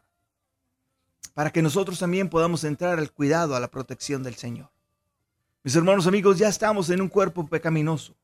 para 1.32 1.50
que 1.50 1.62
nosotros 1.62 1.98
también 1.98 2.28
podamos 2.28 2.64
entrar 2.64 2.98
al 2.98 3.12
cuidado, 3.12 3.56
a 3.56 3.60
la 3.60 3.68
protección 3.70 4.22
del 4.22 4.34
Señor. 4.34 4.68
Mis 5.62 5.76
hermanos 5.76 6.06
amigos, 6.06 6.38
ya 6.38 6.48
estamos 6.48 6.90
en 6.90 7.00
un 7.00 7.08
cuerpo 7.08 7.46
pecaminoso. 7.46 8.14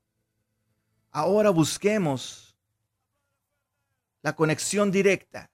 Ahora 1.10 1.50
busquemos 1.50 2.56
la 4.22 4.34
conexión 4.34 4.90
directa 4.90 5.50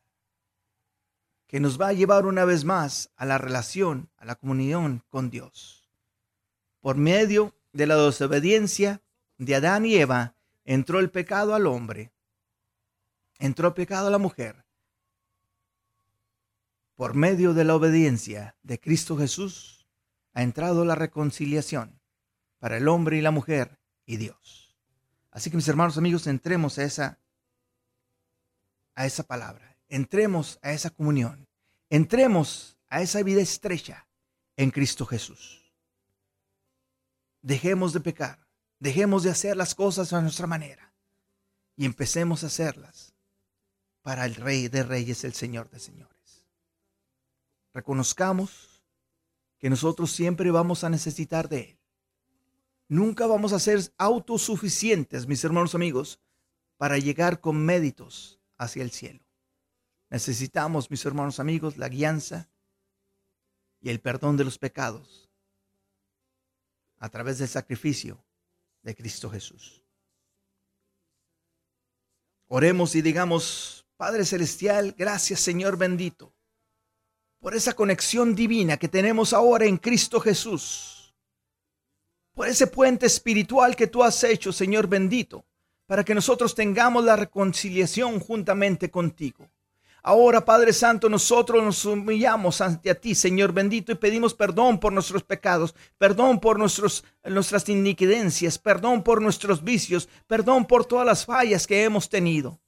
que 1.50 1.58
nos 1.58 1.80
va 1.80 1.88
a 1.88 1.92
llevar 1.92 2.26
una 2.26 2.44
vez 2.44 2.64
más 2.64 3.10
a 3.16 3.26
la 3.26 3.36
relación, 3.36 4.08
a 4.18 4.24
la 4.24 4.36
comunión 4.36 5.02
con 5.08 5.30
Dios. 5.30 5.90
Por 6.78 6.96
medio 6.96 7.56
de 7.72 7.88
la 7.88 7.96
desobediencia 7.96 9.02
de 9.36 9.56
Adán 9.56 9.84
y 9.84 9.96
Eva, 9.96 10.36
entró 10.64 11.00
el 11.00 11.10
pecado 11.10 11.56
al 11.56 11.66
hombre, 11.66 12.12
entró 13.40 13.66
el 13.66 13.74
pecado 13.74 14.06
a 14.06 14.10
la 14.12 14.18
mujer. 14.18 14.64
Por 16.94 17.14
medio 17.14 17.52
de 17.52 17.64
la 17.64 17.74
obediencia 17.74 18.56
de 18.62 18.78
Cristo 18.78 19.18
Jesús, 19.18 19.88
ha 20.34 20.44
entrado 20.44 20.84
la 20.84 20.94
reconciliación 20.94 22.00
para 22.60 22.76
el 22.76 22.86
hombre 22.86 23.16
y 23.16 23.22
la 23.22 23.32
mujer 23.32 23.80
y 24.06 24.18
Dios. 24.18 24.78
Así 25.32 25.50
que 25.50 25.56
mis 25.56 25.66
hermanos 25.66 25.98
amigos, 25.98 26.28
entremos 26.28 26.78
a 26.78 26.84
esa 26.84 27.18
a 28.94 29.04
esa 29.04 29.24
palabra, 29.24 29.69
entremos 29.90 30.58
a 30.62 30.72
esa 30.72 30.88
comunión, 30.88 31.46
entremos 31.90 32.78
a 32.88 33.02
esa 33.02 33.22
vida 33.22 33.42
estrecha 33.42 34.08
en 34.56 34.70
Cristo 34.70 35.04
Jesús. 35.04 35.72
Dejemos 37.42 37.92
de 37.92 38.00
pecar, 38.00 38.46
dejemos 38.78 39.22
de 39.22 39.30
hacer 39.30 39.56
las 39.56 39.74
cosas 39.74 40.12
a 40.12 40.22
nuestra 40.22 40.46
manera 40.46 40.94
y 41.76 41.84
empecemos 41.84 42.42
a 42.42 42.46
hacerlas 42.46 43.14
para 44.02 44.24
el 44.24 44.36
Rey 44.36 44.68
de 44.68 44.82
Reyes, 44.82 45.24
el 45.24 45.34
Señor 45.34 45.68
de 45.70 45.80
Señores. 45.80 46.46
Reconozcamos 47.72 48.82
que 49.58 49.70
nosotros 49.70 50.10
siempre 50.10 50.50
vamos 50.50 50.84
a 50.84 50.90
necesitar 50.90 51.48
de 51.48 51.60
Él. 51.60 51.78
Nunca 52.88 53.26
vamos 53.26 53.52
a 53.52 53.58
ser 53.58 53.80
autosuficientes, 53.98 55.26
mis 55.26 55.44
hermanos 55.44 55.74
amigos, 55.74 56.20
para 56.76 56.98
llegar 56.98 57.40
con 57.40 57.64
méritos 57.64 58.40
hacia 58.56 58.82
el 58.82 58.90
cielo. 58.90 59.20
Necesitamos, 60.10 60.90
mis 60.90 61.04
hermanos 61.04 61.40
amigos, 61.40 61.76
la 61.76 61.88
guianza 61.88 62.50
y 63.80 63.90
el 63.90 64.00
perdón 64.00 64.36
de 64.36 64.44
los 64.44 64.58
pecados 64.58 65.30
a 66.98 67.08
través 67.08 67.38
del 67.38 67.48
sacrificio 67.48 68.22
de 68.82 68.94
Cristo 68.94 69.30
Jesús. 69.30 69.82
Oremos 72.48 72.94
y 72.96 73.02
digamos, 73.02 73.86
Padre 73.96 74.24
Celestial, 74.24 74.94
gracias 74.98 75.40
Señor 75.40 75.78
bendito, 75.78 76.34
por 77.38 77.54
esa 77.54 77.72
conexión 77.72 78.34
divina 78.34 78.76
que 78.76 78.88
tenemos 78.88 79.32
ahora 79.32 79.64
en 79.64 79.78
Cristo 79.78 80.20
Jesús 80.20 81.00
por 82.40 82.48
ese 82.48 82.66
puente 82.66 83.04
espiritual 83.04 83.76
que 83.76 83.86
tú 83.86 84.02
has 84.02 84.24
hecho, 84.24 84.50
Señor 84.50 84.86
bendito, 84.86 85.44
para 85.86 86.04
que 86.04 86.14
nosotros 86.14 86.54
tengamos 86.54 87.04
la 87.04 87.14
reconciliación 87.14 88.18
juntamente 88.18 88.90
contigo. 88.90 89.50
Ahora, 90.02 90.44
Padre 90.44 90.72
Santo, 90.72 91.08
nosotros 91.08 91.62
nos 91.62 91.84
humillamos 91.84 92.60
ante 92.60 92.94
ti, 92.94 93.14
Señor 93.14 93.52
bendito, 93.52 93.92
y 93.92 93.96
pedimos 93.96 94.32
perdón 94.34 94.80
por 94.80 94.92
nuestros 94.92 95.22
pecados, 95.22 95.74
perdón 95.98 96.40
por 96.40 96.58
nuestras 96.58 97.68
iniquidencias, 97.68 98.58
perdón 98.58 99.02
por 99.02 99.20
nuestros 99.20 99.62
vicios, 99.62 100.08
perdón 100.26 100.66
por 100.66 100.86
todas 100.86 101.06
las 101.06 101.26
fallas 101.26 101.66
que 101.66 101.84
hemos 101.84 102.08
tenido. 102.08 102.60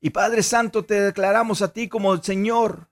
Y 0.00 0.10
Padre 0.10 0.42
Santo, 0.42 0.84
te 0.84 1.00
declaramos 1.00 1.62
a 1.62 1.72
ti 1.72 1.88
como 1.88 2.12
el 2.12 2.22
Señor 2.22 2.90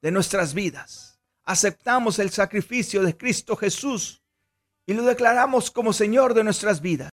de 0.00 0.10
nuestras 0.10 0.54
vidas. 0.54 1.20
Aceptamos 1.44 2.18
el 2.18 2.30
sacrificio 2.30 3.02
de 3.02 3.16
Cristo 3.16 3.56
Jesús 3.56 4.22
y 4.86 4.94
lo 4.94 5.02
declaramos 5.04 5.70
como 5.70 5.92
Señor 5.92 6.34
de 6.34 6.42
nuestras 6.42 6.80
vidas. 6.80 7.12